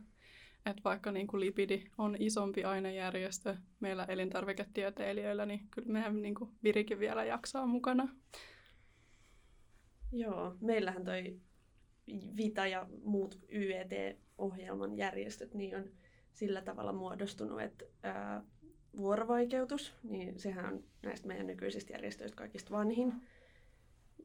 että 0.66 0.83
vaikka 0.85 1.12
niin 1.12 1.27
kuin 1.27 1.40
lipidi 1.40 1.85
on 1.98 2.16
isompi 2.18 2.64
ainejärjestö 2.64 3.57
meillä 3.81 4.05
elintarviketieteilijöillä, 4.05 5.46
niin 5.46 5.68
kyllä 5.70 5.92
meidän 5.92 6.22
niin 6.22 6.35
kuin 6.35 6.50
virikin 6.62 6.98
vielä 6.98 7.24
jaksaa 7.24 7.66
mukana. 7.66 8.09
Joo, 10.12 10.57
meillähän 10.61 11.05
toi 11.05 11.40
Vita 12.37 12.66
ja 12.66 12.87
muut 13.05 13.38
YET-ohjelman 13.53 14.96
järjestöt 14.96 15.55
niin 15.55 15.77
on 15.77 15.85
sillä 16.33 16.62
tavalla 16.62 16.92
muodostunut, 16.92 17.61
että 17.61 17.85
ää, 18.03 18.44
vuorovaikeutus, 18.96 19.94
niin 20.03 20.38
sehän 20.38 20.74
on 20.74 20.85
näistä 21.03 21.29
meidän 21.29 21.46
nykyisistä 21.46 21.92
järjestöistä 21.92 22.37
kaikista 22.37 22.70
vanhin. 22.70 23.12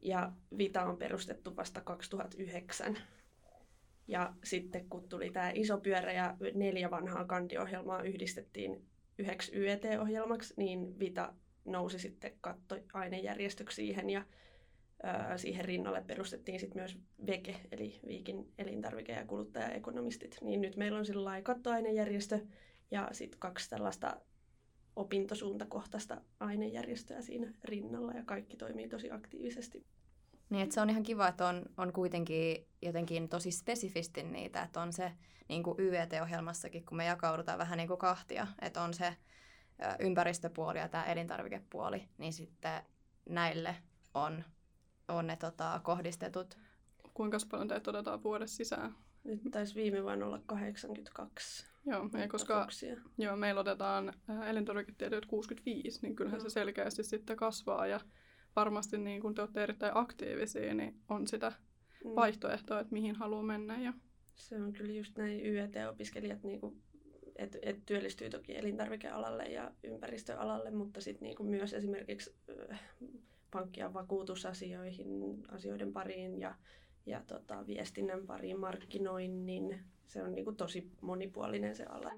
Ja 0.02 0.32
Vita 0.58 0.84
on 0.84 0.96
perustettu 0.96 1.56
vasta 1.56 1.80
2009. 1.80 2.96
Ja 4.10 4.34
sitten 4.44 4.88
kun 4.88 5.08
tuli 5.08 5.30
tämä 5.30 5.50
iso 5.54 5.78
pyörä 5.78 6.12
ja 6.12 6.36
neljä 6.54 6.90
vanhaa 6.90 7.24
kandiohjelmaa 7.24 8.02
yhdistettiin 8.02 8.86
yhdeksi 9.18 9.56
YET-ohjelmaksi, 9.56 10.54
niin 10.56 10.98
Vita 10.98 11.34
nousi 11.64 11.98
sitten 11.98 12.32
kattoainejärjestöksi 12.40 13.76
siihen 13.76 14.10
ja 14.10 14.24
ää, 15.02 15.38
siihen 15.38 15.64
rinnalle 15.64 16.04
perustettiin 16.06 16.60
sitten 16.60 16.82
myös 16.82 16.98
VEKE, 17.26 17.56
eli 17.72 18.00
Viikin 18.06 18.52
elintarvike- 18.58 19.12
ja 19.12 19.26
kuluttajaekonomistit. 19.26 20.36
Niin 20.40 20.60
nyt 20.60 20.76
meillä 20.76 20.98
on 20.98 21.06
sillä 21.06 21.42
kattoainejärjestö 21.42 22.40
ja 22.90 23.08
sitten 23.12 23.40
kaksi 23.40 23.70
tällaista 23.70 24.16
opintosuuntakohtaista 24.96 26.20
ainejärjestöä 26.40 27.20
siinä 27.20 27.52
rinnalla 27.64 28.12
ja 28.12 28.22
kaikki 28.24 28.56
toimii 28.56 28.88
tosi 28.88 29.10
aktiivisesti. 29.10 29.84
Niin, 30.50 30.62
että 30.62 30.74
se 30.74 30.80
on 30.80 30.90
ihan 30.90 31.02
kiva, 31.02 31.28
että 31.28 31.46
on, 31.46 31.62
on 31.76 31.92
kuitenkin 31.92 32.66
jotenkin 32.82 33.28
tosi 33.28 33.50
spesifisti 33.50 34.22
niitä, 34.22 34.62
että 34.62 34.80
on 34.80 34.92
se 34.92 35.12
niin 35.48 35.62
kuin 35.62 35.80
YET-ohjelmassakin, 35.80 36.86
kun 36.86 36.96
me 36.96 37.04
jakaudutaan 37.04 37.58
vähän 37.58 37.76
niin 37.76 37.88
kuin 37.88 37.98
kahtia, 37.98 38.46
että 38.60 38.82
on 38.82 38.94
se 38.94 39.16
ympäristöpuoli 39.98 40.78
ja 40.78 40.88
tämä 40.88 41.04
elintarvikepuoli, 41.04 42.08
niin 42.18 42.32
sitten 42.32 42.82
näille 43.28 43.76
on, 44.14 44.44
on 45.08 45.26
ne 45.26 45.36
tota, 45.36 45.80
kohdistetut. 45.82 46.58
Kuinka 47.14 47.38
paljon 47.50 47.68
teitä 47.68 47.90
otetaan 47.90 48.22
vuodessa 48.22 48.56
sisään? 48.56 48.94
Nyt 49.24 49.40
taisi 49.50 49.74
viime 49.74 50.02
vuonna 50.02 50.26
olla 50.26 50.40
82 50.46 51.70
Joo, 51.86 52.10
ja 52.18 52.28
koska 52.28 52.68
joo, 53.18 53.36
meillä 53.36 53.60
otetaan 53.60 54.12
elintarviketieteet 54.46 55.26
65, 55.26 55.98
niin 56.02 56.16
kyllähän 56.16 56.40
joo. 56.40 56.48
se 56.48 56.52
selkeästi 56.52 57.04
sitten 57.04 57.36
kasvaa 57.36 57.86
ja 57.86 58.00
varmasti 58.56 58.98
niin 58.98 59.20
kun 59.20 59.34
te 59.34 59.40
olette 59.40 59.62
erittäin 59.62 59.96
aktiivisia, 59.96 60.74
niin 60.74 61.00
on 61.08 61.26
sitä 61.26 61.52
mm. 62.04 62.10
vaihtoehtoa, 62.14 62.80
että 62.80 62.92
mihin 62.92 63.14
haluaa 63.14 63.42
mennä. 63.42 63.80
Ja... 63.80 63.92
Se 64.34 64.62
on 64.62 64.72
kyllä 64.72 64.92
just 64.92 65.18
näin 65.18 65.46
YET-opiskelijat, 65.46 66.42
niin 66.42 66.60
että 67.36 67.58
et 67.62 67.86
työllistyy 67.86 68.30
toki 68.30 68.56
elintarvikealalle 68.56 69.44
ja 69.44 69.70
ympäristöalalle, 69.82 70.70
mutta 70.70 71.00
sitten 71.00 71.26
niin 71.26 71.46
myös 71.46 71.74
esimerkiksi 71.74 72.34
pankki- 73.50 73.80
ja 73.80 73.94
vakuutusasioihin, 73.94 75.08
asioiden 75.48 75.92
pariin 75.92 76.40
ja, 76.40 76.54
ja 77.06 77.22
tota, 77.26 77.66
viestinnän 77.66 78.26
pariin, 78.26 78.60
markkinoinnin, 78.60 79.80
se 80.06 80.22
on 80.22 80.34
niin 80.34 80.44
kuin 80.44 80.56
tosi 80.56 80.90
monipuolinen 81.00 81.74
se 81.76 81.84
ala. 81.84 82.10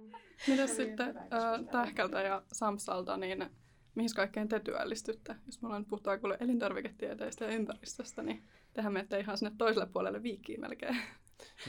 Mitäs 0.48 0.76
sitten 0.76 1.16
äh, 1.16 1.64
Tähkältä 1.70 2.22
ja 2.22 2.42
Samsalta, 2.52 3.16
niin 3.16 3.50
mihin 3.94 4.10
kaikkeen 4.16 4.48
te 4.48 4.60
työllistytte? 4.60 5.36
Jos 5.46 5.62
me 5.62 5.66
ollaan 5.66 5.84
puhutaan 5.84 6.20
kuule 6.20 6.36
elintarviketieteistä 6.40 7.44
ja 7.44 7.54
ympäristöstä, 7.54 8.22
niin 8.22 8.42
tehän 8.72 8.92
menette 8.92 9.20
ihan 9.20 9.38
sinne 9.38 9.52
toiselle 9.58 9.86
puolelle 9.86 10.22
viikkiin 10.22 10.60
melkein. 10.60 10.96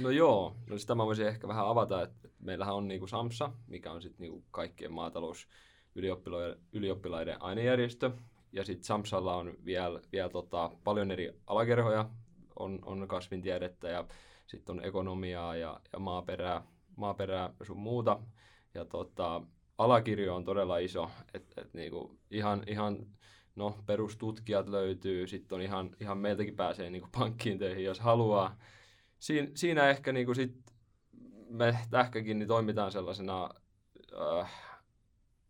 No 0.01 0.09
joo, 0.09 0.55
no 0.69 0.77
sitä 0.77 0.95
mä 0.95 1.05
voisin 1.05 1.27
ehkä 1.27 1.47
vähän 1.47 1.67
avata, 1.67 2.01
että 2.01 2.29
meillähän 2.39 2.75
on 2.75 2.87
niinku 2.87 3.07
Samsa, 3.07 3.51
mikä 3.67 3.91
on 3.91 4.01
sitten 4.01 4.21
niinku 4.21 4.43
kaikkien 4.51 4.91
maatalousylioppilaiden 4.91 6.57
ylioppilaiden 6.73 7.41
ainejärjestö, 7.41 8.11
ja 8.51 8.65
sitten 8.65 8.83
Samsalla 8.83 9.35
on 9.35 9.53
vielä, 9.65 10.01
vielä 10.11 10.29
tota, 10.29 10.71
paljon 10.83 11.11
eri 11.11 11.33
alakerhoja, 11.47 12.09
on, 12.59 12.79
on 12.85 13.07
kasvintiedettä 13.07 13.89
ja 13.89 14.05
sitten 14.47 14.75
on 14.75 14.85
ekonomiaa 14.85 15.55
ja, 15.55 15.79
ja 15.93 15.99
maaperää, 15.99 16.63
maaperää 16.95 17.53
sun 17.63 17.77
muuta. 17.77 18.19
Ja 18.73 18.85
tota, 18.85 19.41
alakirjo 19.77 20.35
on 20.35 20.45
todella 20.45 20.77
iso, 20.77 21.11
että 21.33 21.61
et 21.61 21.73
niinku 21.73 22.19
ihan, 22.31 22.63
ihan 22.67 23.07
no, 23.55 23.77
perustutkijat 23.85 24.69
löytyy, 24.69 25.27
sitten 25.27 25.55
on 25.55 25.61
ihan, 25.61 25.95
ihan 25.99 26.17
meiltäkin 26.17 26.55
pääsee 26.55 26.89
niinku 26.89 27.09
pankkiin 27.19 27.59
töihin, 27.59 27.83
jos 27.83 27.99
haluaa. 27.99 28.57
Siin, 29.19 29.51
siinä 29.55 29.89
ehkä 29.89 30.11
niinku 30.11 30.33
sit 30.33 30.63
me 31.49 31.77
tähkäkin 31.89 32.39
niin 32.39 32.47
toimitaan 32.47 32.91
sellaisena 32.91 33.49
äh, 34.21 34.51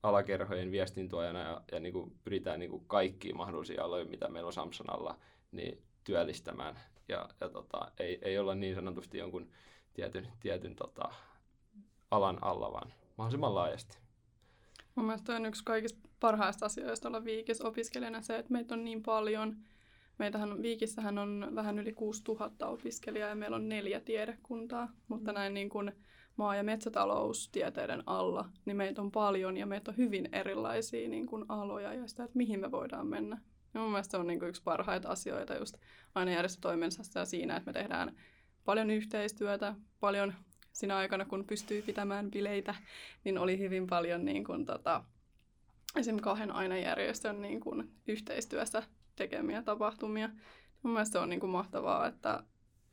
alakerhojen 0.03 0.71
viestintuojana 0.71 1.39
ja, 1.39 1.61
ja 1.71 1.79
niinku 1.79 2.13
pyritään 2.23 2.59
niinku 2.59 2.79
kaikkiin 2.79 3.37
mahdollisia 3.37 3.83
aloja, 3.83 4.05
mitä 4.05 4.29
meillä 4.29 4.47
on 4.47 4.53
Samsonalla, 4.53 5.17
niin 5.51 5.83
työllistämään 6.03 6.79
ja, 7.07 7.29
ja 7.41 7.49
tota, 7.49 7.91
ei, 7.99 8.19
ei 8.21 8.37
olla 8.37 8.55
niin 8.55 8.75
sanotusti 8.75 9.17
jonkun 9.17 9.51
tietyn, 9.93 10.27
tietyn 10.39 10.75
tota, 10.75 11.09
alan 12.11 12.37
alla, 12.41 12.71
vaan 12.71 12.93
mahdollisimman 13.17 13.55
laajasti. 13.55 14.02
Mun 14.95 15.05
mielestä 15.05 15.35
on 15.35 15.45
yksi 15.45 15.63
kaikista 15.63 16.09
parhaista 16.19 16.65
asioista 16.65 17.07
olla 17.07 17.23
Viikis 17.23 17.61
opiskelijana 17.61 18.21
se, 18.21 18.37
että 18.37 18.51
meitä 18.51 18.75
on 18.75 18.85
niin 18.85 19.03
paljon. 19.03 19.55
Meitähän 20.19 20.61
Viikissähän 20.61 21.17
on 21.17 21.51
vähän 21.55 21.79
yli 21.79 21.93
6000 21.93 22.67
opiskelijaa 22.67 23.29
ja 23.29 23.35
meillä 23.35 23.55
on 23.55 23.69
neljä 23.69 23.99
tiedekuntaa, 23.99 24.89
mutta 25.07 25.31
mm. 25.31 25.35
näin 25.35 25.53
niin 25.53 25.69
kuin 25.69 25.91
maa- 26.35 26.55
ja 26.55 26.63
metsätaloustieteiden 26.63 28.03
alla, 28.05 28.49
niin 28.65 28.77
meitä 28.77 29.01
on 29.01 29.11
paljon 29.11 29.57
ja 29.57 29.65
meitä 29.65 29.91
on 29.91 29.97
hyvin 29.97 30.29
erilaisia 30.31 31.09
niin 31.09 31.25
kuin 31.25 31.45
aloja 31.49 31.93
ja 31.93 32.07
sitä, 32.07 32.23
että 32.23 32.37
mihin 32.37 32.59
me 32.59 32.71
voidaan 32.71 33.07
mennä. 33.07 33.41
Ja 33.73 33.79
mun 33.79 33.91
mielestä 33.91 34.11
se 34.11 34.17
on 34.17 34.27
niin 34.27 34.39
kuin 34.39 34.49
yksi 34.49 34.63
parhaita 34.63 35.09
asioita 35.09 35.55
just 35.55 35.77
aina 36.15 36.31
järjestötoiminnassa 36.31 37.19
ja 37.19 37.25
siinä, 37.25 37.57
että 37.57 37.69
me 37.69 37.73
tehdään 37.73 38.15
paljon 38.65 38.89
yhteistyötä, 38.89 39.75
paljon 39.99 40.33
siinä 40.73 40.97
aikana, 40.97 41.25
kun 41.25 41.45
pystyy 41.45 41.81
pitämään 41.81 42.31
bileitä, 42.31 42.75
niin 43.23 43.37
oli 43.37 43.59
hyvin 43.59 43.87
paljon 43.87 44.25
niin 44.25 44.43
kuin, 44.43 44.65
tota, 44.65 45.03
esim. 45.95 46.19
kahden 46.19 46.51
aina 46.51 46.77
järjestön 46.77 47.41
niin 47.41 47.59
kuin, 47.59 47.91
yhteistyössä 48.07 48.83
tekemiä 49.15 49.61
tapahtumia. 49.61 50.29
Mun 50.83 50.93
mielestä 50.93 51.13
se 51.13 51.19
on 51.19 51.29
niin 51.29 51.39
kuin, 51.39 51.49
mahtavaa, 51.49 52.07
että 52.07 52.43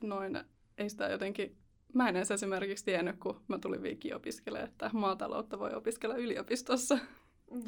noin 0.03 0.41
ei 0.79 0.91
sitä 0.91 1.09
jotenkin 1.09 1.57
Mä 1.95 2.09
en 2.09 2.17
edes 2.17 2.31
esimerkiksi 2.31 2.85
tiennyt, 2.85 3.17
kun 3.19 3.41
mä 3.49 3.59
tulin 3.59 3.83
viikki 3.83 4.15
opiskelemaan, 4.15 4.69
että 4.69 4.91
maataloutta 4.93 5.59
voi 5.59 5.75
opiskella 5.75 6.17
yliopistossa. 6.17 6.99
Mm. 7.51 7.63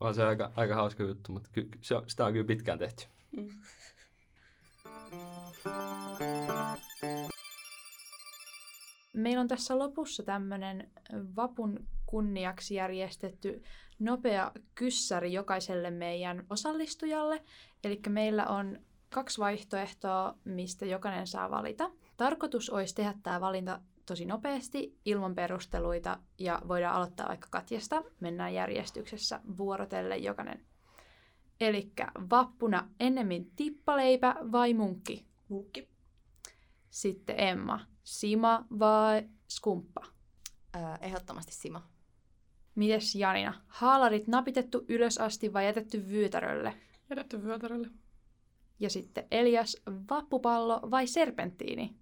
On 0.00 0.14
se 0.14 0.24
aika, 0.24 0.52
aika 0.56 0.74
hauska 0.74 1.02
juttu, 1.02 1.32
mutta 1.32 1.50
ky- 1.52 1.68
se 1.80 1.94
on, 1.94 2.02
sitä 2.06 2.24
on 2.24 2.32
kyllä 2.32 2.46
pitkään 2.46 2.78
tehty. 2.78 3.06
Mm. 3.36 3.48
Meillä 9.16 9.40
on 9.40 9.48
tässä 9.48 9.78
lopussa 9.78 10.22
tämmöinen 10.22 10.90
vapun 11.36 11.86
kunniaksi 12.06 12.74
järjestetty 12.74 13.62
nopea 13.98 14.52
kyssäri 14.74 15.32
jokaiselle 15.32 15.90
meidän 15.90 16.46
osallistujalle. 16.50 17.42
Eli 17.84 18.00
meillä 18.08 18.46
on 18.46 18.78
kaksi 19.10 19.38
vaihtoehtoa, 19.40 20.34
mistä 20.44 20.86
jokainen 20.86 21.26
saa 21.26 21.50
valita. 21.50 21.90
Tarkoitus 22.16 22.70
olisi 22.70 22.94
tehdä 22.94 23.14
tämä 23.22 23.40
valinta 23.40 23.80
tosi 24.06 24.24
nopeasti, 24.24 24.98
ilman 25.04 25.34
perusteluita, 25.34 26.18
ja 26.38 26.62
voidaan 26.68 26.96
aloittaa 26.96 27.28
vaikka 27.28 27.48
Katjasta. 27.50 28.02
Mennään 28.20 28.54
järjestyksessä 28.54 29.40
vuorotelle 29.58 30.16
jokainen. 30.16 30.66
Eli 31.60 31.92
vappuna 32.30 32.90
ennemmin 33.00 33.50
tippaleipä 33.56 34.36
vai 34.52 34.74
munkki? 34.74 35.26
Munkki. 35.48 35.88
Sitten 36.90 37.40
Emma, 37.40 37.80
sima 38.06 38.66
vai 38.78 39.28
skumppa? 39.48 40.06
Öö, 40.76 40.82
ehdottomasti 41.00 41.52
sima. 41.52 41.82
Mites 42.74 43.14
Janina, 43.14 43.54
haalarit 43.66 44.28
napitettu 44.28 44.84
ylös 44.88 45.18
asti 45.18 45.52
vai 45.52 45.66
jätetty 45.66 46.08
vyytärölle? 46.08 46.74
Jätetty 47.10 47.42
vyytärölle. 47.42 47.90
Ja 48.80 48.90
sitten 48.90 49.24
Elias, 49.30 49.76
vappupallo 50.10 50.80
vai 50.90 51.06
serpenttiini? 51.06 51.96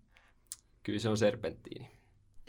Kyllä 0.83 0.99
se 0.99 1.09
on 1.09 1.19
serpenttiini. 1.19 1.91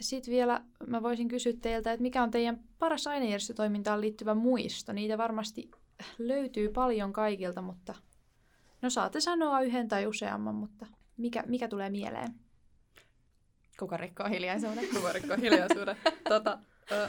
Sitten 0.00 0.32
vielä 0.32 0.64
mä 0.86 1.02
voisin 1.02 1.28
kysyä 1.28 1.52
teiltä, 1.60 1.92
että 1.92 2.02
mikä 2.02 2.22
on 2.22 2.30
teidän 2.30 2.60
paras 2.78 3.06
ainejärjestötoimintaan 3.06 4.00
liittyvä 4.00 4.34
muisto? 4.34 4.92
Niitä 4.92 5.18
varmasti 5.18 5.70
löytyy 6.18 6.68
paljon 6.68 7.12
kaikilta, 7.12 7.62
mutta 7.62 7.94
no 8.82 8.90
saatte 8.90 9.20
sanoa 9.20 9.60
yhden 9.60 9.88
tai 9.88 10.06
useamman, 10.06 10.54
mutta 10.54 10.86
mikä, 11.16 11.44
mikä 11.46 11.68
tulee 11.68 11.90
mieleen? 11.90 12.45
Kuka 13.78 13.96
rikkoo 13.96 14.28
hiljaisuuden? 14.28 14.88
Kuka 14.94 15.12
rikkoo 15.12 15.36
hiljaisuuden? 15.36 15.96
tota, 16.28 16.58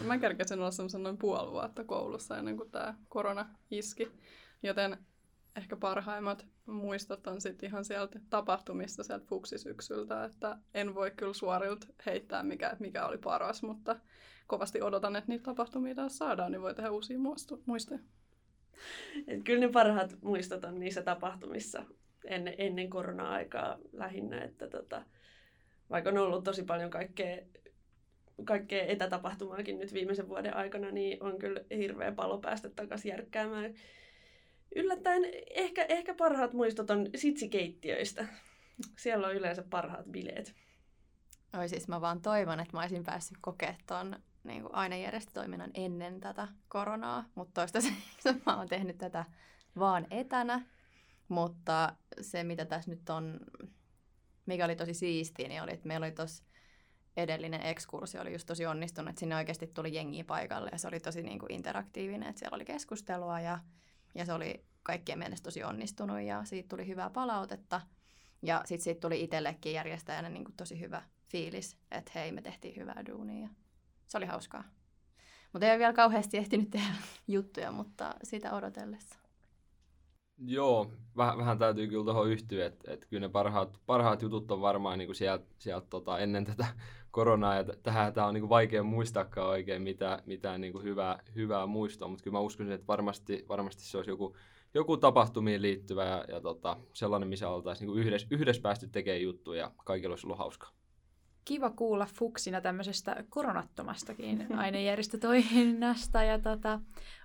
mä 0.02 0.18
kerkesin 0.18 0.60
olla 0.60 0.72
semmoisen 0.72 1.04
noin 1.04 1.18
puoli 1.18 1.52
vuotta 1.52 1.84
koulussa 1.84 2.38
ennen 2.38 2.58
kuin 2.58 2.72
tämä 2.72 2.94
korona 3.10 3.50
iski, 3.72 4.12
joten 4.64 4.98
ehkä 5.56 5.76
parhaimmat 5.76 6.46
muistot 6.66 7.28
on 7.28 7.42
sitten 7.42 7.70
ihan 7.70 7.86
sieltä 7.86 8.20
tapahtumista 8.30 9.04
sieltä 9.04 9.26
fuksisyksyltä, 9.26 10.24
että 10.24 10.58
en 10.74 10.96
voi 10.96 11.12
kyllä 11.12 11.34
suorilta 11.34 11.88
heittää 12.06 12.44
mikä, 12.44 12.78
mikä 12.80 13.06
oli 13.06 13.18
paras, 13.18 13.64
mutta 13.64 13.96
kovasti 14.48 14.82
odotan, 14.82 15.16
että 15.16 15.32
niitä 15.32 15.44
tapahtumia 15.44 15.96
taas 15.96 16.18
saadaan, 16.18 16.52
niin 16.52 16.62
voi 16.62 16.76
tehdä 16.76 16.92
uusia 16.92 17.18
muistoja. 17.66 18.00
Et 19.28 19.44
kyllä 19.44 19.60
ne 19.60 19.72
parhaat 19.72 20.18
muistot 20.22 20.64
on 20.64 20.80
niissä 20.80 21.02
tapahtumissa 21.02 21.86
ennen, 22.26 22.56
ennen 22.58 22.90
korona-aikaa 22.90 23.78
lähinnä, 23.94 24.42
että 24.42 24.68
tota, 24.68 25.06
vaikka 25.90 26.10
on 26.10 26.18
ollut 26.18 26.44
tosi 26.44 26.64
paljon 26.64 26.90
kaikkea, 26.90 27.38
kaikkea 28.46 28.86
etätapahtumaakin 28.86 29.80
nyt 29.80 29.94
viimeisen 29.94 30.30
vuoden 30.30 30.56
aikana, 30.56 30.92
niin 30.92 31.24
on 31.24 31.40
kyllä 31.40 31.62
hirveä 31.78 32.12
palo 32.12 32.38
päästä 32.38 32.70
takaisin 32.70 33.10
järkkäämään 33.10 33.74
yllättäen 34.76 35.24
ehkä, 35.50 35.86
ehkä 35.90 36.14
parhaat 36.14 36.54
muistot 36.54 36.90
on 36.90 37.08
sitsikeittiöistä. 37.16 38.28
Siellä 38.98 39.28
on 39.28 39.36
yleensä 39.36 39.64
parhaat 39.70 40.06
bileet. 40.06 40.56
Oi 41.60 41.70
siis 41.70 41.88
mä 41.88 42.02
vaan 42.02 42.22
toivon, 42.22 42.60
että 42.60 42.78
mä 42.78 42.82
olisin 42.82 43.04
päässyt 43.04 43.38
kokemaan 43.42 43.78
ton 43.88 44.16
niin 44.44 44.64
ainejärjestötoiminnan 44.72 45.72
ennen 45.74 46.20
tätä 46.20 46.48
koronaa, 46.68 47.26
mutta 47.36 47.62
toistaiseksi 47.62 48.00
mä 48.46 48.58
oon 48.58 48.68
tehnyt 48.68 48.98
tätä 48.98 49.26
vaan 49.80 50.08
etänä. 50.12 50.66
Mutta 51.28 51.96
se, 52.22 52.44
mitä 52.44 52.66
tässä 52.66 52.92
nyt 52.92 53.10
on, 53.10 53.40
mikä 54.48 54.66
oli 54.66 54.76
tosi 54.76 54.94
siistiä, 54.94 55.48
niin 55.48 55.62
oli, 55.62 55.74
että 55.74 55.88
meillä 55.88 56.06
oli 56.06 56.12
tuossa 56.12 56.44
edellinen 57.18 57.62
ekskursio 57.62 58.22
oli 58.22 58.34
just 58.34 58.48
tosi 58.48 58.66
onnistunut, 58.66 59.10
että 59.10 59.20
sinne 59.20 59.36
oikeasti 59.36 59.68
tuli 59.68 59.96
jengiä 59.96 60.24
paikalle 60.24 60.70
ja 60.72 60.78
se 60.78 60.88
oli 60.88 61.00
tosi 61.00 61.24
niin 61.24 61.40
kuin 61.40 61.52
interaktiivinen, 61.52 62.30
että 62.30 62.40
siellä 62.40 62.56
oli 62.56 62.66
keskustelua 62.66 63.40
ja 63.40 63.60
ja 64.16 64.26
se 64.26 64.34
oli 64.34 64.66
kaikkien 64.84 65.20
mielestä 65.20 65.44
tosi 65.44 65.64
onnistunut 65.64 66.22
ja 66.22 66.46
siitä 66.46 66.68
tuli 66.68 66.88
hyvää 66.88 67.10
palautetta. 67.10 67.82
Ja 68.42 68.62
sitten 68.66 68.84
siitä 68.84 69.00
tuli 69.00 69.24
itsellekin 69.24 69.74
järjestäjänä 69.74 70.30
niin 70.30 70.46
kuin 70.46 70.56
tosi 70.56 70.80
hyvä 70.80 71.02
fiilis, 71.26 71.78
että 71.92 72.12
hei, 72.16 72.32
me 72.32 72.42
tehtiin 72.42 72.76
hyvää 72.76 73.04
duunia. 73.10 73.42
Ja 73.42 73.50
se 74.08 74.18
oli 74.18 74.26
hauskaa. 74.26 74.64
Mutta 75.54 75.66
ei 75.66 75.72
ole 75.72 75.80
vielä 75.80 75.94
kauheasti 75.94 76.38
ehtinyt 76.38 76.70
tehdä 76.70 76.94
juttuja, 77.28 77.72
mutta 77.72 78.16
sitä 78.24 78.54
odotellessa. 78.54 79.20
Joo, 80.46 80.92
vähän, 81.18 81.38
vähän 81.38 81.58
täytyy 81.58 81.88
kyllä 81.88 82.04
tuohon 82.04 82.30
yhtyä, 82.30 82.66
että, 82.66 82.92
että 82.94 83.06
kyllä 83.06 83.22
ne 83.22 83.30
parhaat, 83.30 83.80
parhaat 83.86 84.22
jutut 84.22 84.52
on 84.52 84.62
varmaan 84.62 84.98
niin 84.98 85.08
kuin 85.08 85.16
sieltä, 85.16 85.46
sieltä 85.58 85.88
tota, 85.90 86.20
ennen 86.20 86.46
tätä 86.46 86.68
koronaa, 87.12 87.56
ja 87.56 87.64
tähän 87.84 88.14
tämä 88.14 88.28
on 88.28 88.34
niin 88.34 88.42
kuin 88.42 88.50
vaikea 88.50 88.84
muistaakaan 88.84 89.50
oikein 89.50 89.82
mitään, 89.82 90.20
mitään 90.26 90.62
niin 90.62 90.74
kuin 90.74 90.84
hyvää, 90.84 91.20
hyvää 91.36 91.66
muistoa, 91.66 92.08
mutta 92.08 92.24
kyllä 92.24 92.38
mä 92.38 92.40
uskon, 92.40 92.72
että 92.72 92.88
varmasti, 92.88 93.46
varmasti 93.50 93.84
se 93.84 93.98
olisi 93.98 94.12
joku, 94.12 94.36
joku 94.74 94.98
tapahtumiin 94.98 95.62
liittyvä 95.62 96.06
ja, 96.06 96.26
ja 96.28 96.42
tota, 96.42 96.78
sellainen, 96.94 97.30
missä 97.30 97.50
oltaisiin 97.50 97.88
niin 97.88 98.00
yhdessä, 98.00 98.28
yhdessä 98.32 98.62
päästy 98.62 98.88
tekemään 98.88 99.22
juttuja 99.22 99.62
ja 99.62 99.72
kaikilla 99.86 100.14
olisi 100.14 100.28
ollut 100.28 100.40
hauskaa 100.40 100.77
kiva 101.48 101.70
kuulla 101.70 102.08
fuksina 102.16 102.62
tämmöisestä 102.62 103.24
koronattomastakin 103.30 104.48
ainejärjestötoiminnasta. 104.58 106.24
Ja 106.24 106.40
tota, 106.40 106.80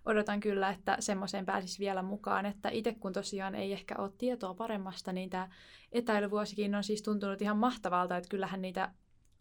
odotan 0.06 0.40
kyllä, 0.40 0.70
että 0.70 0.96
semmoiseen 1.00 1.46
pääsisi 1.46 1.78
vielä 1.78 2.02
mukaan, 2.02 2.46
että 2.46 2.68
itse 2.68 2.94
kun 2.94 3.12
tosiaan 3.12 3.54
ei 3.54 3.72
ehkä 3.72 3.94
ole 3.98 4.12
tietoa 4.18 4.54
paremmasta, 4.54 5.12
niin 5.12 5.30
tämä 5.30 5.48
etäilyvuosikin 5.92 6.74
on 6.74 6.85
siis 6.85 7.02
tuntunut 7.02 7.42
ihan 7.42 7.56
mahtavalta, 7.56 8.16
että 8.16 8.28
kyllähän 8.28 8.62
niitä 8.62 8.90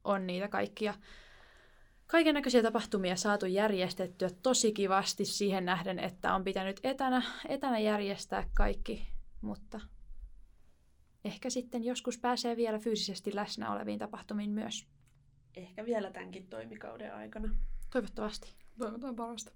on 0.03 0.27
niitä 0.27 0.47
kaikkia 0.47 0.93
kaiken 2.07 2.35
näköisiä 2.35 2.63
tapahtumia 2.63 3.15
saatu 3.15 3.45
järjestettyä 3.45 4.29
tosi 4.43 4.71
kivasti 4.71 5.25
siihen 5.25 5.65
nähden, 5.65 5.99
että 5.99 6.35
on 6.35 6.43
pitänyt 6.43 6.79
etänä, 6.83 7.21
etänä 7.49 7.79
järjestää 7.79 8.49
kaikki, 8.53 9.07
mutta 9.41 9.79
ehkä 11.25 11.49
sitten 11.49 11.83
joskus 11.83 12.17
pääsee 12.17 12.57
vielä 12.57 12.79
fyysisesti 12.79 13.35
läsnä 13.35 13.71
oleviin 13.73 13.99
tapahtumiin 13.99 14.51
myös. 14.51 14.87
Ehkä 15.55 15.85
vielä 15.85 16.11
tämänkin 16.11 16.47
toimikauden 16.47 17.15
aikana. 17.15 17.55
Toivottavasti. 17.89 18.53
Toivotaan 18.77 19.15
parasta. 19.15 19.51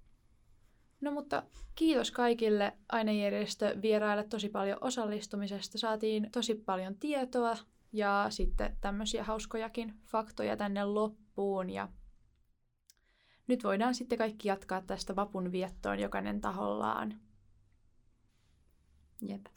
No 1.00 1.10
mutta 1.10 1.42
kiitos 1.74 2.10
kaikille 2.10 2.72
ainejärjestö 2.88 3.76
vieraille 3.82 4.24
tosi 4.24 4.48
paljon 4.48 4.78
osallistumisesta. 4.80 5.78
Saatiin 5.78 6.28
tosi 6.32 6.54
paljon 6.54 6.94
tietoa 6.94 7.56
ja 7.92 8.26
sitten 8.30 8.76
tämmöisiä 8.80 9.24
hauskojakin 9.24 9.94
faktoja 10.04 10.56
tänne 10.56 10.84
loppuun. 10.84 11.70
Ja 11.70 11.88
nyt 13.46 13.64
voidaan 13.64 13.94
sitten 13.94 14.18
kaikki 14.18 14.48
jatkaa 14.48 14.82
tästä 14.82 15.16
vapun 15.16 15.52
viettoon 15.52 15.98
jokainen 15.98 16.40
tahollaan. 16.40 17.20
Jep. 19.22 19.48